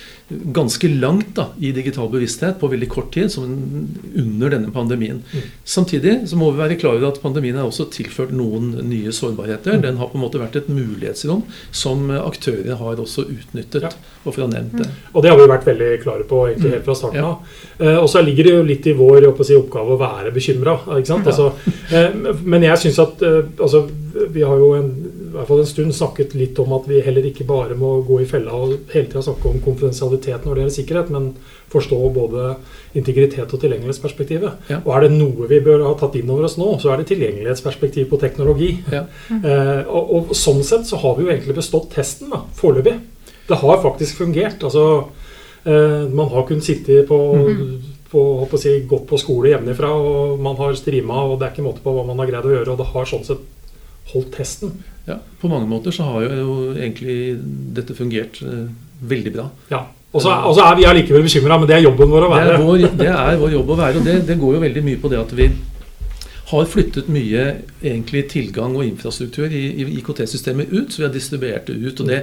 ganske 0.56 0.90
langt 0.90 1.34
da, 1.38 1.48
i 1.60 1.72
digital 1.76 2.10
bevissthet 2.12 2.60
på 2.62 2.70
veldig 2.72 2.90
kort 2.92 3.12
tid, 3.14 3.32
som 3.32 3.46
under 3.48 4.54
denne 4.54 4.72
pandemien. 4.74 5.22
Mm. 5.32 5.50
Samtidig 5.76 6.16
så 6.30 6.40
må 6.40 6.52
vi 6.52 6.62
være 6.64 6.80
klar 6.82 6.98
over 6.98 7.12
at 7.12 7.22
pandemien 7.24 7.60
har 7.60 7.70
også 7.70 7.90
tilført 7.94 8.34
noen 8.36 8.74
nye 8.90 9.14
sårbarheter. 9.16 9.78
Mm. 9.78 9.86
Den 9.88 10.02
har 10.02 10.12
på 10.12 10.20
en 10.20 10.26
måte 10.26 10.42
vært 10.42 10.58
et 10.60 10.72
mulighetsrom 10.72 11.46
som 11.72 12.10
aktører 12.18 12.78
har 12.80 13.02
også 13.02 13.28
utnyttet. 13.28 13.88
Ja. 13.88 13.94
Og 14.24 14.32
for 14.32 14.46
å 14.46 14.52
nevnt 14.52 14.78
det. 14.80 14.88
Mm. 14.88 15.00
Og 15.14 15.24
det 15.24 15.34
har 15.34 15.40
vi 15.40 15.50
vært 15.52 15.68
veldig 15.68 15.92
klare 16.04 16.28
på 16.28 16.44
egentlig 16.50 16.76
helt 16.78 16.88
fra 16.88 16.98
starten 16.98 17.28
av. 17.28 17.58
Ja. 17.80 17.88
Eh, 17.88 17.98
og 17.98 18.10
så 18.12 18.24
ligger 18.24 18.48
det 18.48 18.56
jo 18.56 18.68
litt 18.68 18.88
i 18.88 18.96
vår 18.98 19.30
si, 19.44 19.58
oppgave 19.58 19.96
å 19.96 20.00
være 20.02 20.32
bekymra. 20.36 20.78
Ja. 20.88 21.20
Altså, 21.20 21.52
eh, 21.92 22.16
men 22.44 22.66
jeg 22.66 22.82
syns 22.86 23.02
at 23.04 23.24
eh, 23.26 23.42
altså, 23.58 23.86
vi 24.34 24.46
har 24.46 24.60
jo 24.62 24.74
en 24.78 24.90
hvert 25.34 25.50
fall 25.50 25.62
en 25.64 25.70
stund 25.70 25.96
snakket 25.96 26.36
litt 26.38 26.60
om 26.62 26.74
at 26.78 26.88
vi 26.90 27.02
heller 27.04 27.26
ikke 27.30 27.46
bare 27.50 27.78
må 27.80 27.96
gå 28.08 28.22
i 28.24 28.28
fella 28.30 28.56
og 28.56 28.92
hele 28.94 29.10
tida 29.10 29.24
snakke 29.26 29.50
om 29.50 29.62
konfidensialitet 29.64 30.46
når 30.46 30.54
det 30.54 30.64
gjelder 30.64 30.76
sikkerhet, 30.78 31.14
men 31.14 31.30
forstå 31.74 32.00
både 32.16 32.52
integritet 33.00 33.54
og 33.54 33.62
tilgjengelighetsperspektivet. 33.64 34.68
Ja. 34.70 34.82
Og 34.84 34.92
er 34.96 35.06
det 35.06 35.14
noe 35.16 35.50
vi 35.50 35.62
bør 35.66 35.88
ha 35.88 35.96
tatt 36.00 36.20
inn 36.20 36.30
over 36.30 36.48
oss 36.50 36.60
nå, 36.62 36.70
så 36.82 36.94
er 36.94 37.02
det 37.02 37.10
tilgjengelighetsperspektiv 37.14 38.10
på 38.12 38.22
teknologi. 38.22 38.72
Ja. 38.94 39.06
Eh, 39.34 39.82
og, 39.88 40.14
og, 40.18 40.36
sånn 40.38 40.62
sett 40.66 40.86
så 40.90 41.02
har 41.02 41.18
vi 41.18 41.28
jo 41.28 41.34
egentlig 41.34 41.58
bestått 41.58 41.92
testen 41.96 42.34
da, 42.34 42.44
foreløpig. 42.60 43.00
Det 43.50 43.60
har 43.60 43.82
faktisk 43.84 44.22
fungert. 44.24 44.62
Altså, 44.64 44.86
eh, 45.66 46.06
man 46.14 46.30
har 46.32 46.48
kunnet 46.48 46.70
sitte 46.70 47.02
på 47.10 47.20
mm 47.42 47.94
på, 48.14 48.48
på 48.50 48.60
si, 48.62 48.76
gått 48.86 49.08
på 49.10 49.18
skole 49.18 49.50
hjemmefra, 49.50 49.90
og 49.90 50.42
man 50.44 50.58
har 50.60 50.76
strima, 50.78 51.24
og 51.26 51.40
det 51.40 51.48
er 51.48 51.56
ikke 51.56 51.66
måte 51.66 51.82
på 51.82 51.94
hva 51.96 52.06
man 52.06 52.20
har 52.22 52.30
greid 52.30 52.46
å 52.46 52.52
gjøre. 52.52 52.74
Og 52.76 52.82
det 52.82 52.90
har 52.92 53.10
sånn 53.10 53.26
sett 53.26 53.42
holdt 54.12 54.34
testen. 54.36 54.74
Ja, 55.08 55.18
På 55.42 55.50
mange 55.52 55.68
måter 55.68 55.92
så 55.92 56.06
har 56.08 56.24
jo 56.24 56.74
egentlig 56.76 57.36
dette 57.76 57.96
fungert 57.96 58.40
eh, 58.44 58.72
veldig 59.04 59.34
bra. 59.36 59.50
Ja, 59.72 59.86
og 60.14 60.22
så 60.22 60.64
er 60.64 60.76
vi 60.78 60.86
allikevel 60.86 61.26
bekymra, 61.26 61.58
men 61.58 61.68
det 61.68 61.80
er 61.80 61.88
jobben 61.88 62.12
vår 62.12 62.28
å 62.28 62.32
være. 62.32 62.50
Det 62.50 62.56
er 62.56 62.66
vår, 62.68 62.84
det 63.00 63.12
er 63.12 63.38
vår 63.42 63.56
jobb 63.56 63.72
å 63.74 63.78
være, 63.80 64.00
og 64.00 64.08
det, 64.08 64.18
det, 64.28 64.40
går 64.40 64.58
jo 64.58 64.62
veldig 64.64 64.84
mye 64.86 65.02
på 65.02 65.12
det 65.12 65.20
at 65.20 65.34
vi 65.38 65.48
har 66.54 66.68
flyttet 66.70 67.10
mye 67.10 67.46
egentlig 67.82 68.28
tilgang 68.30 68.76
og 68.78 68.86
infrastruktur 68.86 69.50
i, 69.50 69.64
i 69.82 69.88
IKT-systemet 69.98 70.70
ut. 70.70 70.94
Så 70.94 71.02
vi 71.02 71.08
har 71.08 71.14
distribuert 71.16 71.68
det 71.68 71.80
ut. 71.82 72.04
og 72.04 72.12
det, 72.12 72.20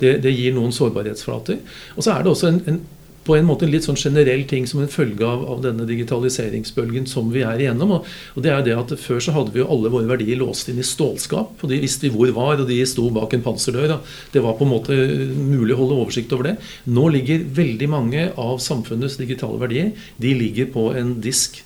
det, 0.00 0.16
det 0.24 0.32
gir 0.32 0.56
noen 0.56 0.72
sårbarhetsflater. 0.72 1.60
Og 1.98 2.06
så 2.06 2.14
er 2.14 2.24
det 2.24 2.32
også 2.32 2.48
en, 2.48 2.62
en 2.70 2.80
på 3.24 3.36
en 3.38 3.46
måte 3.48 3.66
en 3.66 3.72
litt 3.72 3.86
sånn 3.86 3.98
generell 3.98 4.44
ting 4.48 4.66
som 4.68 4.82
en 4.82 4.90
følge 4.90 5.24
av, 5.26 5.44
av 5.48 5.62
denne 5.64 5.86
digitaliseringsbølgen 5.88 7.08
som 7.10 7.30
vi 7.32 7.44
er 7.46 7.62
igjennom. 7.62 7.96
Og, 7.98 8.08
og, 8.34 8.44
det 8.44 8.52
er 8.52 8.64
det 8.66 8.76
at 8.76 8.94
Før 9.00 9.20
så 9.24 9.34
hadde 9.36 9.54
vi 9.54 9.62
jo 9.62 9.68
alle 9.72 9.92
våre 9.92 10.08
verdier 10.10 10.40
låst 10.40 10.70
inn 10.70 10.80
i 10.80 10.86
stålskap. 10.86 11.56
og 11.60 11.72
De 11.72 11.80
visste 11.82 12.06
vi 12.06 12.12
hvor 12.14 12.32
var, 12.36 12.60
og 12.60 12.68
de 12.70 12.80
sto 12.88 13.08
bak 13.14 13.36
en 13.36 13.44
panserdør. 13.44 13.98
Det 14.32 14.42
var 14.44 14.58
på 14.58 14.68
en 14.68 14.74
måte 14.74 14.98
mulig 15.34 15.76
å 15.76 15.82
holde 15.82 16.00
oversikt 16.04 16.32
over 16.36 16.50
det. 16.50 16.56
Nå 16.88 17.08
ligger 17.14 17.46
veldig 17.56 17.90
mange 17.92 18.26
av 18.40 18.60
samfunnets 18.62 19.18
digitale 19.20 19.60
verdier 19.60 19.92
de 20.20 20.34
ligger 20.36 20.68
på 20.74 20.90
en 20.98 21.16
disk 21.24 21.62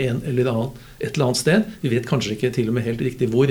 en 0.00 0.20
eller 0.26 0.48
annen, 0.50 0.74
et 1.00 1.14
eller 1.14 1.30
annet 1.30 1.40
sted. 1.40 1.70
Vi 1.82 1.92
vet 1.92 2.08
kanskje 2.08 2.36
ikke 2.36 2.52
til 2.54 2.70
og 2.70 2.76
med 2.76 2.86
helt 2.86 3.02
riktig 3.04 3.30
hvor. 3.32 3.50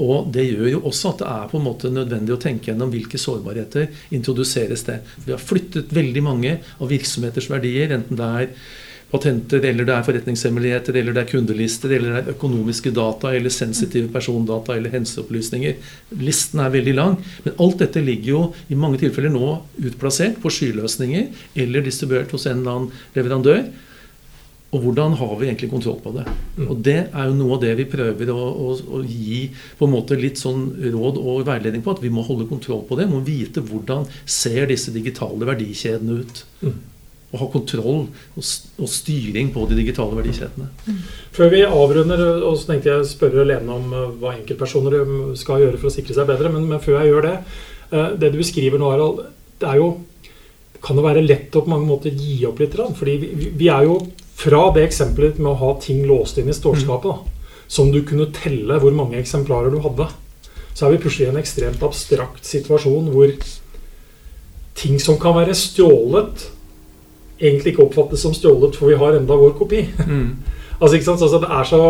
Og 0.00 0.30
det 0.32 0.46
gjør 0.48 0.70
jo 0.70 0.84
også 0.88 1.12
at 1.12 1.20
det 1.20 1.32
er 1.32 1.50
på 1.50 1.58
en 1.58 1.66
måte 1.66 1.90
nødvendig 1.92 2.32
å 2.34 2.40
tenke 2.40 2.70
gjennom 2.70 2.92
hvilke 2.92 3.20
sårbarheter 3.20 3.90
introduseres 4.16 4.86
det. 4.88 5.02
Vi 5.26 5.34
har 5.34 5.42
flyttet 5.42 5.92
veldig 5.92 6.22
mange 6.24 6.56
av 6.78 6.88
virksomheters 6.90 7.50
verdier, 7.52 7.92
enten 7.92 8.18
det 8.18 8.30
er 8.40 8.54
patenter, 9.12 9.60
eller 9.68 9.84
det 9.84 9.94
er 9.94 10.06
forretningshemmeligheter, 10.06 10.96
eller 10.96 11.16
det 11.16 11.22
er 11.26 11.30
kundelister, 11.30 11.92
eller 11.92 12.14
det 12.14 12.20
er 12.22 12.32
økonomiske 12.32 12.94
data, 12.96 13.34
eller 13.36 13.52
sensitive 13.52 14.08
persondata, 14.14 14.76
eller 14.78 14.94
helseopplysninger. 14.94 15.76
Listen 16.22 16.62
er 16.64 16.72
veldig 16.72 16.96
lang. 16.96 17.18
Men 17.44 17.58
alt 17.60 17.82
dette 17.84 18.02
ligger 18.04 18.30
jo 18.32 18.42
i 18.72 18.78
mange 18.78 19.02
tilfeller 19.02 19.34
nå 19.34 19.54
utplassert 19.84 20.40
på 20.42 20.52
skyløsninger 20.56 21.28
eller 21.62 21.84
distribuert 21.84 22.32
hos 22.32 22.48
en 22.48 22.62
eller 22.62 22.78
annen 22.78 23.08
leverandør. 23.18 23.66
Og 24.72 24.80
hvordan 24.80 25.12
har 25.20 25.32
vi 25.36 25.48
egentlig 25.50 25.68
kontroll 25.68 25.98
på 26.00 26.14
det? 26.14 26.22
Mm. 26.56 26.68
Og 26.72 26.78
Det 26.84 27.00
er 27.04 27.26
jo 27.28 27.34
noe 27.36 27.56
av 27.58 27.64
det 27.64 27.72
vi 27.76 27.84
prøver 27.92 28.30
å, 28.32 28.38
å, 28.40 28.76
å, 28.96 29.00
gi 29.04 29.42
på 29.76 29.84
en 29.84 29.92
måte 29.92 30.16
litt 30.16 30.40
sånn 30.40 30.70
råd 30.94 31.18
og 31.20 31.42
veiledning 31.48 31.82
på. 31.84 31.92
At 31.92 32.00
vi 32.00 32.12
må 32.12 32.24
holde 32.24 32.48
kontroll 32.48 32.80
på 32.88 32.96
det. 32.96 33.04
Må 33.10 33.20
vite 33.26 33.60
hvordan 33.60 34.06
ser 34.24 34.70
disse 34.70 34.94
digitale 34.94 35.44
verdikjedene 35.48 36.22
ut. 36.22 36.40
Mm. 36.62 36.78
Og 37.32 37.40
ha 37.40 37.48
kontroll 37.52 38.00
og, 38.06 38.40
og, 38.40 38.88
styring 38.92 39.50
på 39.52 39.66
de 39.68 39.76
digitale 39.76 40.16
verdikjedene. 40.16 40.70
Mm. 40.86 41.04
Før 41.36 41.52
vi 41.52 41.60
avrunder, 41.68 42.24
og 42.40 42.56
så 42.56 42.72
tenkte 42.72 42.92
jeg 42.94 43.04
å 43.04 43.10
spørre 43.12 43.44
Lene 43.48 43.76
om 43.76 43.92
eh, 43.92 44.08
hva 44.22 44.32
enkeltpersoner 44.38 44.96
skal 45.40 45.66
gjøre 45.66 45.80
for 45.82 45.92
å 45.92 45.94
sikre 45.98 46.16
seg 46.16 46.32
bedre. 46.32 46.52
Men, 46.56 46.64
men 46.72 46.80
før 46.80 47.02
jeg 47.02 47.12
gjør 47.12 47.28
det 47.28 47.36
eh, 47.36 48.10
Det 48.24 48.32
du 48.32 48.40
beskriver 48.40 48.80
nå, 48.80 48.88
Harald, 48.94 49.22
det 49.60 49.68
er 49.68 49.84
jo 49.84 49.92
kan 50.82 50.98
det 50.98 51.04
være 51.04 51.22
lett 51.22 51.54
å 51.54 51.60
på 51.62 51.70
mange 51.70 51.86
måter 51.86 52.16
gi 52.16 52.40
opp 52.48 52.58
litt. 52.58 52.72
Fordi 52.74 53.20
vi, 53.20 53.52
vi 53.60 53.68
er 53.70 53.84
jo 53.86 54.00
fra 54.38 54.62
det 54.74 54.86
eksempelet 54.86 55.38
med 55.40 55.52
å 55.52 55.58
ha 55.60 55.72
ting 55.82 56.04
låst 56.08 56.40
inn 56.40 56.50
i 56.50 56.56
stålskapet, 56.56 57.10
da, 57.10 57.66
som 57.72 57.92
du 57.92 58.00
kunne 58.06 58.30
telle 58.36 58.78
hvor 58.82 58.94
mange 58.96 59.20
eksemplarer 59.20 59.72
du 59.72 59.80
hadde, 59.84 60.08
så 60.72 60.86
er 60.86 60.94
vi 60.94 61.02
plutselig 61.04 61.28
i 61.28 61.32
en 61.32 61.40
ekstremt 61.40 61.84
abstrakt 61.84 62.48
situasjon 62.48 63.10
hvor 63.12 63.32
ting 64.78 64.98
som 65.00 65.18
kan 65.20 65.36
være 65.36 65.54
stjålet, 65.56 66.48
egentlig 67.42 67.74
ikke 67.74 67.86
oppfattes 67.86 68.24
som 68.24 68.34
stjålet, 68.36 68.76
for 68.78 68.88
vi 68.88 68.98
har 69.00 69.18
enda 69.18 69.36
vår 69.36 69.54
kopi. 69.58 69.84
Mm. 70.06 70.42
altså, 70.80 70.96
ikke 70.96 71.10
sant? 71.10 71.24
Altså, 71.24 71.42
det 71.42 71.52
er 71.52 71.68
så 71.68 71.82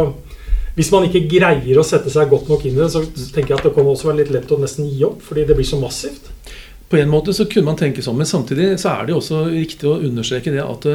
hvis 0.73 0.89
man 0.93 1.05
ikke 1.05 1.27
greier 1.29 1.79
å 1.79 1.85
sette 1.85 2.11
seg 2.13 2.31
godt 2.33 2.49
nok 2.49 2.63
inn 2.65 2.79
i 2.79 2.81
det, 2.81 2.89
så 2.95 3.03
tenker 3.05 3.53
jeg 3.53 3.59
at 3.59 3.67
det 3.67 3.75
kan 3.77 3.89
også 3.89 4.09
være 4.09 4.23
litt 4.23 4.33
lett 4.33 4.55
å 4.55 4.61
nesten 4.61 4.89
gi 4.89 5.03
opp, 5.05 5.21
fordi 5.25 5.45
det 5.49 5.57
blir 5.59 5.69
så 5.69 5.81
massivt. 5.81 6.31
På 6.89 6.97
en 7.01 7.13
måte 7.13 7.35
så 7.37 7.45
kunne 7.49 7.71
man 7.71 7.79
tenke 7.81 8.05
sånn, 8.05 8.17
men 8.21 8.29
samtidig 8.29 8.71
så 8.81 8.95
er 8.95 9.07
det 9.07 9.15
jo 9.15 9.21
også 9.21 9.43
riktig 9.53 9.89
å 9.89 9.99
understreke 10.01 10.53
det 10.53 10.65
at 10.65 10.89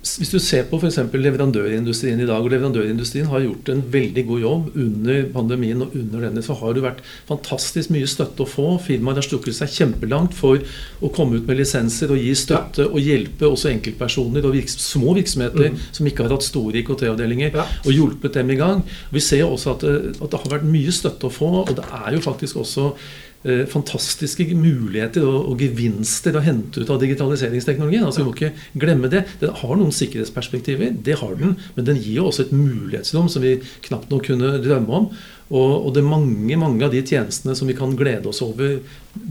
hvis 0.00 0.30
du 0.32 0.38
ser 0.40 0.66
på 0.70 0.78
f.eks. 0.80 0.98
leverandørindustrien 1.12 2.20
i 2.22 2.26
dag, 2.28 2.40
og 2.40 2.52
leverandørindustrien 2.52 3.28
har 3.30 3.42
gjort 3.44 3.70
en 3.72 3.82
veldig 3.92 4.24
god 4.28 4.42
jobb 4.44 4.78
under 4.84 5.22
pandemien 5.34 5.84
og 5.84 5.94
under 5.98 6.24
denne, 6.26 6.44
så 6.46 6.56
har 6.60 6.76
det 6.76 6.84
vært 6.84 7.02
fantastisk 7.28 7.92
mye 7.94 8.08
støtte 8.08 8.44
å 8.44 8.48
få. 8.48 8.66
Firmaer 8.84 9.20
har 9.20 9.26
strukket 9.26 9.58
seg 9.58 9.72
kjempelangt 9.74 10.36
for 10.38 10.62
å 11.00 11.12
komme 11.14 11.40
ut 11.40 11.48
med 11.48 11.60
lisenser 11.60 12.14
og 12.14 12.22
gi 12.22 12.34
støtte 12.38 12.86
ja. 12.86 12.90
og 12.90 13.02
hjelpe 13.04 13.50
også 13.50 13.72
enkeltpersoner 13.74 14.46
og 14.46 14.56
virks 14.56 14.78
små 14.84 15.16
virksomheter 15.18 15.72
mm. 15.74 15.80
som 15.98 16.10
ikke 16.10 16.26
har 16.26 16.36
hatt 16.36 16.46
store 16.46 16.80
IKT-avdelinger, 16.82 17.56
ja. 17.60 17.66
og 17.84 17.96
hjulpet 17.96 18.38
dem 18.38 18.54
i 18.54 18.60
gang. 18.60 18.84
Vi 19.12 19.24
ser 19.24 19.46
også 19.48 19.74
at 19.74 19.86
det, 19.86 19.96
at 20.16 20.30
det 20.30 20.44
har 20.44 20.54
vært 20.58 20.70
mye 20.70 20.94
støtte 20.94 21.28
å 21.28 21.34
få, 21.34 21.50
og 21.64 21.74
det 21.76 21.88
er 21.88 22.14
jo 22.16 22.24
faktisk 22.24 22.62
også 22.64 22.92
Eh, 23.39 23.39
fantastiske 23.72 24.44
muligheter 24.52 25.24
og, 25.24 25.46
og, 25.48 25.62
gevinster 25.62 26.36
å 26.36 26.42
hente 26.44 26.82
ut 26.82 26.90
av 26.92 27.00
digitaliseringsteknologien. 27.00 28.04
Altså, 28.04 28.20
vi 28.20 28.28
må 28.28 28.34
ikke 28.36 28.80
glemme 28.82 29.08
det. 29.12 29.22
Den 29.40 29.54
har 29.56 29.76
noen 29.80 29.94
sikkerhetsperspektiver, 29.96 30.92
det 30.92 31.16
har 31.22 31.36
den, 31.40 31.54
men 31.76 31.86
den 31.88 32.00
gir 32.00 32.18
jo 32.18 32.26
også 32.28 32.46
et 32.46 32.52
mulighetsrom 32.56 33.30
som 33.32 33.44
vi 33.44 33.56
knapt 33.88 34.12
nok 34.12 34.28
kunne 34.28 34.58
drømme 34.60 34.98
om. 35.00 35.08
Og, 35.50 35.70
og, 35.86 35.88
det 35.96 36.02
er 36.02 36.10
mange, 36.10 36.58
mange 36.60 36.84
av 36.86 36.92
de 36.92 37.00
tjenestene 37.02 37.56
som 37.58 37.70
vi 37.70 37.74
kan 37.78 37.96
glede 37.98 38.28
oss 38.30 38.42
over 38.44 38.76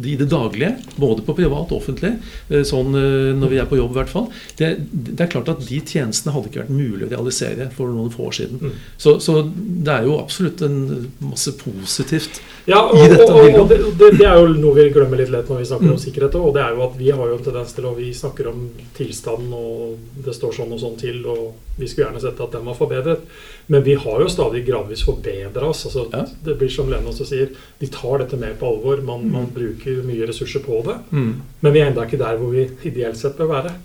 i 0.03 0.15
det 0.19 0.25
daglige, 0.25 0.75
både 0.95 1.23
på 1.23 1.33
privat 1.37 1.71
og 1.71 1.79
offentlig, 1.79 2.11
eh, 2.49 2.63
sånn 2.67 2.95
eh, 2.99 3.31
når 3.37 3.51
vi 3.53 3.59
er 3.61 3.67
på 3.69 3.79
jobb 3.79 3.93
i 3.93 3.97
hvert 3.99 4.11
fall, 4.11 4.27
det, 4.59 4.73
det, 4.91 5.15
er 5.23 5.31
klart 5.31 5.51
at 5.53 5.63
de 5.63 5.79
tjenestene 5.79 6.33
hadde 6.35 6.51
ikke 6.51 6.63
vært 6.65 6.73
mulig 6.73 7.07
å 7.07 7.11
realisere 7.13 7.69
for 7.75 7.91
noen 7.93 8.11
få 8.11 8.27
år 8.27 8.35
siden. 8.41 8.59
Mm. 8.59 8.73
Så, 8.99 9.15
så, 9.23 9.37
det 9.55 9.93
er 9.93 10.07
jo 10.09 10.17
absolutt 10.19 10.63
en 10.67 10.79
masse 11.23 11.53
positivt 11.61 12.41
ja, 12.67 12.81
og, 12.81 12.97
i 12.99 13.07
dette 13.07 13.29
bildet. 13.31 13.59
Og, 13.59 13.71
og 13.71 14.01
det, 14.01 14.11
det, 14.19 14.27
er 14.27 14.41
jo 14.41 14.49
noe 14.59 14.75
vi 14.75 14.89
glemmer 14.93 15.21
litt 15.21 15.31
lett 15.33 15.47
når 15.51 15.63
vi 15.63 15.69
snakker 15.71 15.89
mm. 15.89 15.95
om 15.95 16.03
sikkerhet. 16.03 16.37
Og 16.39 16.51
det 16.57 16.65
er 16.65 16.75
jo 16.75 16.83
at 16.89 16.99
vi 16.99 17.13
har 17.13 17.31
jo 17.31 17.37
en 17.39 17.47
tendens 17.47 17.75
til 17.77 17.87
å 17.87 17.95
vi 17.95 18.11
snakker 18.15 18.51
om 18.51 18.67
tilstanden, 18.99 19.55
og 19.55 20.25
det 20.27 20.35
står 20.35 20.59
sånn 20.59 20.75
og 20.75 20.83
sånn 20.83 20.99
til, 20.99 21.23
og 21.23 21.79
vi 21.79 21.87
skulle 21.87 22.09
gjerne 22.09 22.23
sett 22.23 22.43
at 22.43 22.57
den 22.57 22.67
var 22.67 22.77
forbedret. 22.77 23.23
Men 23.71 23.85
vi 23.85 23.95
har 24.01 24.23
jo 24.23 24.29
stadig 24.31 24.65
gradvis 24.67 25.05
forbedra 25.07 25.71
oss. 25.71 25.85
Altså, 25.87 26.07
ja. 26.11 26.25
Det 26.43 26.57
blir 26.59 26.71
som 26.73 26.91
Lene 26.91 27.11
også 27.11 27.27
sier, 27.29 27.55
de 27.79 27.89
tar 27.93 28.23
dette 28.23 28.39
mer 28.39 28.55
på 28.59 28.67
alvor. 28.73 29.01
Man, 29.05 29.27
mm. 29.27 29.33
man 29.35 29.51
bruker 29.53 29.68
mye 30.07 30.27
ressurser 30.29 30.63
på 30.65 30.81
det. 30.87 30.97
Mm. 31.11 31.33
Men 31.61 31.73
vi 31.75 31.79
er 31.81 31.91
ennå 31.91 32.05
ikke 32.05 32.21
der 32.21 32.39
hvor 32.39 32.53
vi 32.53 32.67
ideelt 32.89 33.17
sett 33.17 33.37
bør 33.37 33.53
være. 33.53 33.75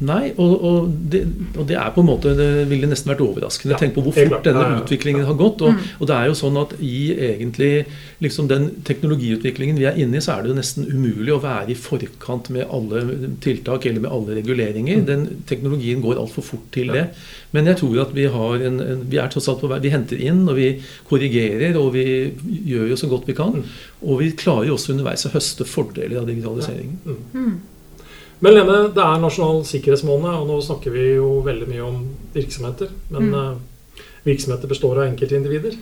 Nei, 0.00 0.32
og, 0.40 0.52
og, 0.64 0.88
det, 1.12 1.20
og, 1.56 1.66
det, 1.68 1.76
er 1.78 1.90
på 1.94 2.02
en 2.02 2.08
måte 2.08 2.32
Det 2.38 2.64
ville 2.70 2.88
nesten 2.90 3.12
vært 3.12 3.22
overraskende. 3.24 3.74
Ja, 3.74 3.80
Tenk 3.82 3.94
på 3.96 4.04
hvor 4.06 4.16
fort 4.16 4.46
denne 4.46 4.64
utviklingen 4.80 5.26
har 5.28 5.36
gått. 5.38 5.62
Og, 5.62 5.76
mm. 5.76 5.90
og, 5.98 6.06
det 6.10 6.16
er 6.16 6.30
jo 6.30 6.38
sånn 6.38 6.58
at 6.60 6.74
i 6.80 6.96
egentlig 7.12 7.72
liksom 8.24 8.48
den 8.50 8.68
teknologiutviklingen 8.86 9.78
vi 9.80 9.86
er 9.90 9.98
inne 10.00 10.18
i, 10.18 10.24
så 10.24 10.36
er 10.36 10.44
det 10.44 10.52
jo 10.52 10.58
nesten 10.58 10.88
umulig 10.88 11.34
å 11.34 11.40
være 11.42 11.74
i 11.74 11.78
forkant 11.78 12.50
med 12.54 12.66
alle 12.72 13.04
tiltak 13.44 13.86
eller 13.88 14.04
med 14.04 14.12
alle 14.14 14.38
reguleringer. 14.40 15.02
Mm. 15.02 15.08
Den 15.08 15.26
teknologien 15.50 16.02
går 16.04 16.20
altfor 16.22 16.46
fort 16.52 16.68
til 16.74 16.92
det. 16.94 17.08
Men 17.52 17.68
jeg 17.68 17.82
tror 17.82 18.04
at 18.06 18.14
vi 18.16 18.28
har 18.32 18.66
en, 18.68 18.80
en 18.82 19.02
vi 19.12 19.20
er 19.20 19.32
tross 19.32 19.50
alt 19.52 19.60
på 19.62 19.70
vei, 19.70 19.82
vi 19.84 19.92
henter 19.92 20.20
inn, 20.22 20.44
og 20.48 20.56
vi 20.58 20.70
korrigerer, 21.10 21.76
og 21.80 21.92
vi 21.96 22.06
gjør 22.70 22.92
jo 22.94 22.98
så 22.98 23.10
godt 23.10 23.28
vi 23.28 23.36
kan. 23.38 23.58
Mm. 23.58 23.76
Og 24.08 24.22
vi 24.22 24.32
klarer 24.38 24.70
jo 24.70 24.78
også 24.78 24.94
underveis 24.94 25.26
å 25.28 25.34
høste 25.34 25.68
fordeler 25.68 26.22
av 26.22 26.30
digitaliseringen. 26.30 26.98
Ja. 27.06 27.18
Mm. 27.36 27.60
Men 28.42 28.56
Lene, 28.56 28.78
det 28.90 29.02
er 29.02 29.20
nasjonal 29.22 29.60
sikkerhetsmåned, 29.68 30.32
og 30.34 30.48
nå 30.48 30.56
snakker 30.66 30.90
vi 30.90 31.12
jo 31.14 31.36
veldig 31.46 31.68
mye 31.70 31.82
om 31.86 31.98
virksomheter. 32.34 32.90
Men 33.14 33.28
mm. 33.30 33.34
uh, 33.38 34.06
virksomheter 34.26 34.70
består 34.70 34.98
av 34.98 35.04
enkeltindivider. 35.06 35.76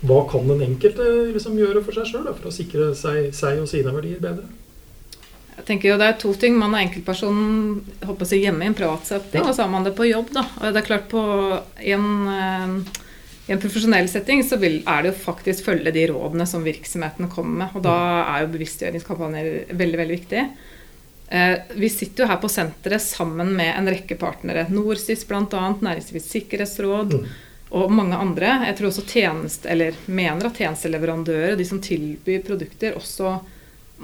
Hva 0.00 0.24
kan 0.30 0.48
den 0.48 0.64
enkelte 0.64 1.04
liksom 1.30 1.58
gjøre 1.60 1.84
for 1.84 1.94
seg 1.94 2.08
sjøl 2.08 2.32
for 2.32 2.48
å 2.50 2.54
sikre 2.54 2.88
seg, 2.98 3.28
seg, 3.36 3.60
og 3.62 3.68
sine 3.70 3.92
verdier 3.94 4.22
bedre? 4.22 4.48
Jeg 5.60 5.66
tenker 5.68 5.90
jo 5.90 5.98
Det 6.00 6.08
er 6.08 6.16
to 6.18 6.32
ting. 6.40 6.56
Man 6.58 6.74
er 6.74 6.86
enkeltperson 6.86 7.38
håper 8.08 8.32
jeg, 8.32 8.46
hjemme 8.48 8.64
i 8.64 8.72
en 8.72 8.76
privat 8.78 9.06
setting, 9.06 9.44
ja. 9.44 9.46
og 9.46 9.54
så 9.54 9.66
har 9.66 9.70
man 9.70 9.86
det 9.86 9.94
på 9.94 10.08
jobb. 10.08 10.32
da. 10.34 10.46
Og 10.56 10.74
det 10.74 10.82
er 10.82 10.88
klart 10.88 11.06
på 11.12 11.22
en, 11.94 12.08
i 13.46 13.54
en 13.54 13.62
profesjonell 13.62 14.10
setting 14.10 14.42
så 14.46 14.58
vil, 14.58 14.80
er 14.82 15.04
det 15.04 15.12
jo 15.12 15.22
faktisk 15.28 15.68
følge 15.68 15.94
de 15.94 16.08
rådene 16.10 16.48
som 16.48 16.66
virksomhetene 16.66 17.30
kommer 17.30 17.66
med. 17.66 17.78
Og 17.78 17.86
da 17.86 17.96
er 18.24 18.48
jo 18.48 18.52
bevisstgjøringskampanjer 18.56 19.52
veldig, 19.70 20.02
veldig 20.02 20.18
viktig. 20.18 20.44
Eh, 21.30 21.58
vi 21.74 21.90
sitter 21.90 22.24
jo 22.24 22.28
her 22.32 22.40
på 22.42 22.48
senteret 22.50 23.02
sammen 23.02 23.52
med 23.54 23.70
en 23.76 23.88
rekke 23.92 24.16
partnere. 24.18 24.66
NorSIS 24.70 25.22
bl.a., 25.28 25.62
Næringslivets 25.78 26.30
sikkerhetsråd 26.34 27.14
mm. 27.14 27.28
og 27.78 27.92
mange 27.94 28.18
andre. 28.18 28.56
Jeg 28.66 28.78
tror 28.80 28.90
også 28.90 29.06
tjeneste, 29.06 29.70
eller 29.70 29.98
mener 30.10 30.48
at 30.50 30.58
tjenesteleverandører 30.58 31.54
de 31.58 31.68
som 31.68 31.78
tilbyr 31.82 32.42
produkter, 32.46 32.98
også 32.98 33.36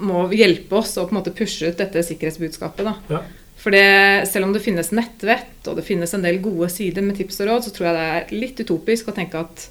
må 0.07 0.27
hjelpe 0.31 0.79
oss 0.79 0.95
å 0.95 1.07
på 1.07 1.15
en 1.15 1.19
måte 1.19 1.35
pushe 1.35 1.67
ut 1.67 1.79
dette 1.81 2.05
sikkerhetsbudskapet. 2.05 2.93
Ja. 3.11 3.21
For 3.57 3.73
selv 4.29 4.45
om 4.45 4.51
det 4.53 4.61
finnes 4.61 4.93
nettvett 4.93 5.65
og 5.67 5.79
det 5.79 5.83
finnes 5.87 6.13
en 6.13 6.23
del 6.23 6.37
gode 6.39 6.69
sider 6.69 7.03
med 7.03 7.17
tips 7.17 7.41
og 7.41 7.49
råd, 7.49 7.65
så 7.65 7.73
tror 7.73 7.89
jeg 7.89 7.97
det 7.97 8.05
er 8.13 8.35
litt 8.37 8.61
utopisk 8.61 9.09
å 9.09 9.15
tenke 9.17 9.41
at 9.41 9.65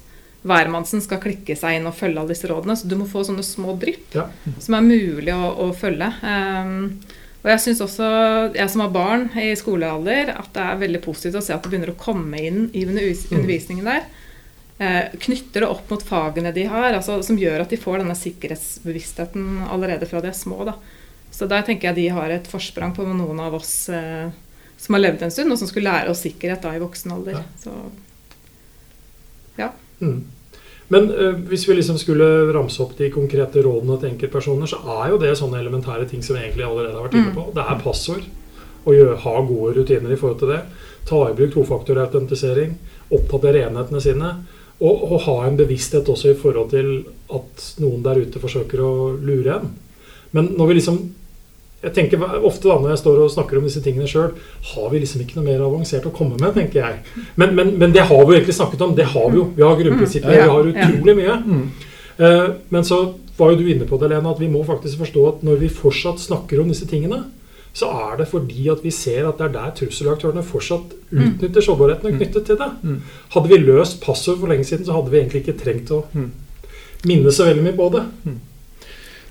hvermannsen 0.47 1.01
skal 1.01 1.21
klikke 1.23 1.55
seg 1.57 1.79
inn 1.79 1.87
og 1.89 1.95
følge 1.97 2.21
alle 2.21 2.35
disse 2.35 2.49
rådene. 2.51 2.75
Så 2.77 2.89
du 2.91 2.97
må 2.99 3.07
få 3.09 3.23
sånne 3.25 3.45
små 3.47 3.77
drypp 3.79 4.19
ja. 4.19 4.27
som 4.61 4.77
er 4.77 4.85
mulig 4.85 5.33
å, 5.33 5.53
å 5.63 5.71
følge. 5.75 6.11
Um, 6.21 6.99
og 7.47 7.53
jeg 7.53 7.63
syns 7.63 7.79
også, 7.85 8.07
jeg 8.57 8.71
som 8.73 8.81
har 8.83 8.89
barn 8.91 9.29
i 9.39 9.53
skolealder, 9.55 10.33
at 10.35 10.49
det 10.51 10.63
er 10.65 10.79
veldig 10.81 10.99
positivt 11.05 11.37
å 11.39 11.41
se 11.45 11.53
at 11.55 11.63
det 11.63 11.71
begynner 11.71 11.93
å 11.93 11.99
komme 11.99 12.41
inn 12.43 12.65
i 12.75 12.81
mm. 12.83 12.97
undervisningen 13.37 13.87
der. 13.87 14.09
Eh, 14.83 15.15
knytter 15.23 15.63
det 15.63 15.69
opp 15.71 15.87
mot 15.87 16.03
fagene 16.03 16.51
de 16.51 16.65
har, 16.67 16.91
altså, 16.97 17.21
som 17.23 17.39
gjør 17.39 17.63
at 17.63 17.71
de 17.71 17.79
får 17.79 18.03
denne 18.03 18.17
sikkerhetsbevisstheten 18.19 19.63
allerede 19.71 20.09
fra 20.11 20.19
de 20.25 20.33
er 20.33 20.35
små. 20.35 20.59
Da. 20.67 20.75
Så 21.31 21.47
der 21.47 21.63
tenker 21.63 21.87
jeg 21.87 22.01
de 22.01 22.09
har 22.19 22.35
et 22.35 22.51
forsprang 22.51 22.91
på 22.97 23.07
noen 23.07 23.39
av 23.39 23.55
oss 23.55 23.87
eh, 23.95 24.27
som 24.75 24.97
har 24.97 25.05
levd 25.05 25.23
en 25.23 25.33
stund, 25.33 25.55
og 25.55 25.61
som 25.63 25.71
skulle 25.71 25.87
lære 25.87 26.11
oss 26.11 26.25
sikkerhet 26.27 26.67
da 26.67 26.75
i 26.75 26.83
voksen 26.83 27.15
alder. 27.15 27.39
Ja. 27.39 27.45
Så, 27.63 27.77
ja. 29.63 29.71
Mm. 30.03 30.19
Men 30.93 31.09
uh, 31.11 31.35
hvis 31.49 31.65
vi 31.67 31.77
liksom 31.77 31.99
skulle 31.99 32.27
ramse 32.55 32.81
opp 32.83 32.95
de 32.99 33.11
konkrete 33.13 33.63
rådene 33.65 33.99
til 33.99 34.13
enkeltpersoner, 34.13 34.69
så 34.71 34.79
er 35.01 35.13
jo 35.13 35.21
det 35.21 35.33
sånne 35.39 35.59
elementære 35.61 36.07
ting 36.11 36.23
som 36.23 36.37
vi 36.37 36.45
egentlig 36.45 36.67
allerede 36.67 36.95
har 36.95 37.07
vært 37.07 37.17
inne 37.19 37.33
på. 37.35 37.47
Mm. 37.49 37.55
Det 37.57 37.65
er 37.65 37.81
passord. 37.83 38.27
Å 38.87 38.93
ha 39.23 39.33
gode 39.43 39.73
rutiner 39.75 40.13
i 40.13 40.19
forhold 40.19 40.39
til 40.39 40.53
det. 40.53 40.61
Ta 41.07 41.25
i 41.27 41.35
bruk 41.35 41.57
tofaktorautentisering. 41.57 42.77
Oppdatere 43.17 43.65
enhetene 43.67 44.03
sine. 44.03 44.31
Og, 44.77 45.03
og, 45.09 45.17
ha 45.25 45.35
en 45.47 45.57
bevissthet 45.57 46.07
også 46.11 46.31
i 46.31 46.37
forhold 46.37 46.69
til 46.71 46.91
at 47.33 47.63
noen 47.81 48.03
der 48.05 48.21
ute 48.21 48.41
forsøker 48.41 48.83
å 48.85 48.91
lure 49.17 49.55
en. 49.57 49.71
Men 50.37 50.51
når 50.59 50.69
vi 50.69 50.77
liksom 50.77 50.99
jeg 51.87 51.93
tenker 51.95 52.23
ofte 52.45 52.67
da 52.67 52.77
når 52.81 52.93
jeg 52.93 53.01
står 53.03 53.21
og 53.23 53.31
snakker 53.33 53.59
om 53.59 53.67
disse 53.67 53.81
tingene 53.85 54.09
sjøl, 54.09 54.33
har 54.73 54.89
vi 54.91 55.01
liksom 55.03 55.23
ikke 55.23 55.39
noe 55.39 55.47
mer 55.47 55.63
avansert 55.65 56.07
å 56.09 56.13
komme 56.15 56.39
med, 56.39 56.51
tenker 56.57 56.83
jeg. 56.83 57.23
Men, 57.39 57.55
men, 57.57 57.71
men 57.79 57.95
det 57.95 58.03
har 58.09 58.19
vi 58.23 58.33
jo 58.33 58.39
egentlig 58.39 58.57
snakket 58.57 58.83
om. 58.83 58.95
Det 58.97 59.07
har 59.13 59.29
vi 59.31 59.39
jo. 59.39 59.47
Vi 59.55 59.65
har 59.65 59.79
grunnprinsipper. 59.79 60.35
Vi 60.35 60.51
har 60.51 60.71
utrolig 60.73 61.17
mye. 61.21 61.37
Uh, 62.17 62.47
men 62.73 62.85
så 62.87 62.99
var 63.37 63.53
jo 63.53 63.59
du 63.61 63.67
inne 63.69 63.85
på 63.87 63.99
det, 64.01 64.09
Lena, 64.11 64.33
at 64.33 64.41
vi 64.41 64.49
må 64.51 64.63
faktisk 64.65 65.03
forstå 65.03 65.25
at 65.29 65.43
når 65.45 65.59
vi 65.61 65.71
fortsatt 65.71 66.19
snakker 66.23 66.61
om 66.63 66.71
disse 66.73 66.87
tingene, 66.89 67.23
så 67.77 67.91
er 67.93 68.15
det 68.17 68.25
fordi 68.31 68.63
at 68.73 68.81
vi 68.81 68.89
ser 68.89 69.27
at 69.29 69.37
det 69.37 69.51
er 69.51 69.53
der 69.53 69.73
trusselaktørene 69.77 70.41
fortsatt 70.41 70.95
utnytter 71.13 71.61
sårbarhetene 71.61 72.15
knyttet 72.17 72.47
til 72.49 72.57
det. 72.57 72.69
Hadde 73.35 73.51
vi 73.51 73.59
løst 73.61 73.99
passord 74.01 74.39
for 74.41 74.49
lenge 74.49 74.65
siden, 74.65 74.87
så 74.87 74.95
hadde 74.97 75.13
vi 75.13 75.19
egentlig 75.21 75.43
ikke 75.43 75.59
trengt 75.61 75.91
å 75.93 75.99
minne 77.05 77.31
så 77.31 77.45
veldig 77.45 77.67
mye 77.67 77.77
på 77.77 77.91
det. 77.93 78.05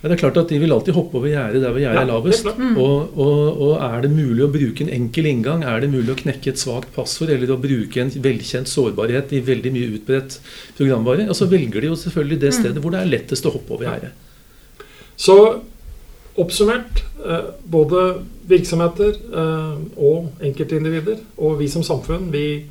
Ja, 0.02 0.10
det 0.10 0.16
er 0.16 0.20
klart 0.20 0.36
at 0.38 0.50
De 0.52 0.58
vil 0.60 0.72
alltid 0.74 0.94
hoppe 0.94 1.16
over 1.18 1.30
gjerdet 1.30 1.62
der 1.64 1.72
hvor 1.72 1.80
gjerdet 1.80 2.02
er 2.02 2.08
lavest. 2.10 2.50
Mm. 2.58 2.74
Og, 2.76 3.16
og, 3.16 3.62
og, 3.64 3.72
Er 3.86 4.04
det 4.04 4.10
mulig 4.12 4.44
å 4.44 4.50
bruke 4.52 4.84
en 4.84 4.92
enkel 4.92 5.30
inngang, 5.30 5.64
er 5.64 5.80
det 5.82 5.92
mulig 5.92 6.12
å 6.12 6.18
knekke 6.20 6.52
et 6.52 6.60
svakt 6.60 6.92
passord 6.94 7.32
eller 7.34 7.54
å 7.54 7.60
bruke 7.60 8.02
en 8.02 8.12
velkjent 8.12 8.70
sårbarhet 8.70 9.32
i 9.36 9.42
veldig 9.46 9.72
mye 9.74 9.94
utbredt 9.96 10.38
programvare, 10.76 11.28
og 11.30 11.38
så 11.38 11.48
velger 11.50 11.82
de 11.82 11.90
jo 11.90 11.98
selvfølgelig 12.02 12.40
det 12.44 12.52
mm. 12.52 12.58
stedet 12.60 12.84
hvor 12.84 12.94
det 12.94 13.02
er 13.02 13.12
lettest 13.14 13.48
å 13.48 13.54
hoppe 13.56 13.76
over 13.78 13.88
gjerdet. 13.88 14.12
Så 15.16 15.36
oppsummert, 16.36 17.02
eh, 17.24 17.50
både 17.64 18.06
virksomheter 18.48 19.16
eh, 19.16 19.76
og 19.96 20.44
enkeltindivider 20.44 21.22
og 21.40 21.56
vi 21.62 21.68
som 21.72 21.84
samfunn, 21.86 22.28
vi 22.32 22.66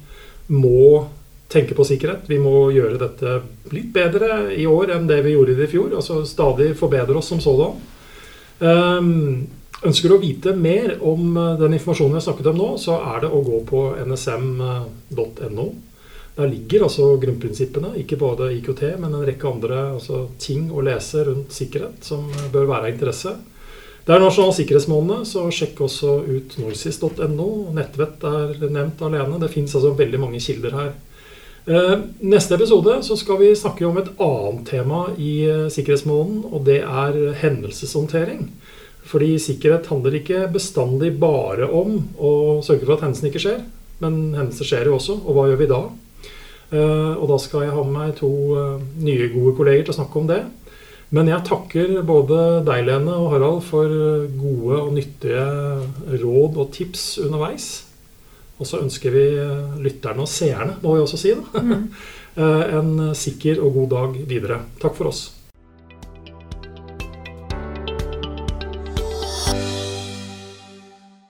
må 0.53 1.07
tenke 1.55 1.77
på 1.77 1.87
sikkerhet. 1.87 2.27
Vi 2.29 2.37
må 2.41 2.69
gjøre 2.75 2.99
dette 3.01 3.39
litt 3.73 3.91
bedre 3.95 4.51
i 4.53 4.67
år 4.69 4.93
enn 4.95 5.07
det 5.09 5.21
vi 5.25 5.35
gjorde 5.35 5.57
i 5.57 5.69
fjor. 5.71 5.95
Altså 5.97 6.21
stadig 6.27 6.73
forbedre 6.77 7.17
oss 7.19 7.31
som 7.31 7.41
sådan. 7.43 7.79
Um, 8.59 9.47
ønsker 9.85 10.11
du 10.11 10.15
å 10.15 10.21
vite 10.21 10.55
mer 10.55 10.95
om 11.03 11.35
eh, 11.37 11.57
den 11.59 11.75
informasjonen 11.75 12.15
vi 12.15 12.21
har 12.21 12.27
snakket 12.29 12.51
om 12.53 12.61
nå, 12.61 12.69
så 12.81 12.99
er 13.13 13.25
det 13.25 13.31
å 13.33 13.41
gå 13.43 13.59
på 13.67 13.81
nsm.no. 14.05 15.67
Der 16.35 16.51
ligger 16.51 16.85
altså 16.87 17.13
grunnprinsippene, 17.19 17.93
ikke 18.01 18.19
bare 18.19 18.51
IKT, 18.57 18.81
men 18.99 19.13
en 19.13 19.25
rekke 19.27 19.47
andre 19.47 19.81
altså, 19.95 20.25
ting 20.41 20.67
å 20.67 20.83
lese 20.83 21.23
rundt 21.27 21.53
sikkerhet 21.55 22.03
som 22.03 22.25
bør 22.51 22.67
være 22.71 22.89
av 22.89 22.95
interesse. 22.95 23.35
Det 24.05 24.13
er 24.13 24.21
Nasjonal 24.21 24.51
sikkerhetsmåned, 24.53 25.23
så 25.25 25.47
sjekk 25.49 25.79
også 25.87 26.17
ut 26.27 26.57
norsis.no. 26.61 27.47
Nettvett 27.73 28.25
er 28.29 28.67
nevnt 28.67 28.99
alene. 29.07 29.39
Det 29.41 29.49
fins 29.53 29.73
altså 29.73 29.95
veldig 29.97 30.19
mange 30.21 30.41
kilder 30.43 30.75
her. 30.77 30.91
Eh, 31.65 31.99
neste 32.21 32.53
episode 32.59 32.99
så 33.01 33.15
skal 33.17 33.39
vi 33.39 33.47
snakke 33.57 33.87
om 33.87 33.95
et 33.97 34.11
annet 34.21 34.67
tema 34.69 35.07
i 35.17 35.47
sikkerhetsmålen, 35.49 35.71
sikkerhetsmåneden, 35.73 36.43
og 36.53 36.65
det 36.67 36.81
er 36.85 37.15
hendelseshåndtering. 37.41 38.51
Fordi 39.05 39.31
sikkerhet 39.41 39.89
handler 39.89 40.19
ikke 40.19 40.43
bestandig 40.53 41.15
bare 41.17 41.65
om 41.65 42.03
å 42.21 42.61
sørge 42.65 42.85
for 42.85 42.93
at 42.95 43.05
hendelsen 43.05 43.29
ikke 43.31 43.41
skjer. 43.41 43.63
Men 44.03 44.35
hendelser 44.37 44.69
skjer 44.69 44.91
jo 44.91 44.99
også, 44.99 45.17
og 45.25 45.33
hva 45.33 45.47
gjør 45.49 45.61
vi 45.63 45.69
da? 45.71 45.81
Eh, 46.69 47.13
og 47.17 47.25
da 47.33 47.39
skal 47.41 47.65
jeg 47.65 47.73
ha 47.73 47.87
med 47.87 47.97
meg 47.97 48.13
to 48.19 48.29
nye, 49.01 49.31
gode 49.33 49.55
kolleger 49.57 49.87
til 49.87 49.95
å 49.95 49.99
snakke 50.03 50.21
om 50.21 50.29
det. 50.29 50.43
Men 51.17 51.33
jeg 51.33 51.45
takker 51.49 51.97
både 52.05 52.61
deg, 52.65 52.85
Lene, 52.85 53.17
og 53.17 53.33
Harald 53.33 53.65
for 53.65 53.89
gode 54.37 54.83
og 54.83 54.93
nyttige 54.93 55.49
råd 56.21 56.61
og 56.61 56.71
tips 56.77 57.15
underveis. 57.25 57.84
Og 58.55 58.67
så 58.67 58.79
ønsker 58.83 59.11
vi 59.11 59.25
eh, 59.41 59.79
lytterne 59.83 60.23
og 60.23 60.31
seerne, 60.31 60.77
må 60.83 60.95
vi 60.95 61.03
også 61.03 61.19
si, 61.19 61.35
da, 61.35 61.63
mm. 61.63 61.89
Eh, 62.35 62.63
en 62.75 63.13
sikker 63.15 63.61
og 63.63 63.77
god 63.77 63.85
dag 63.93 64.15
videre. 64.27 64.57
Takk 64.81 64.97
for 64.97 65.07
oss. 65.07 65.21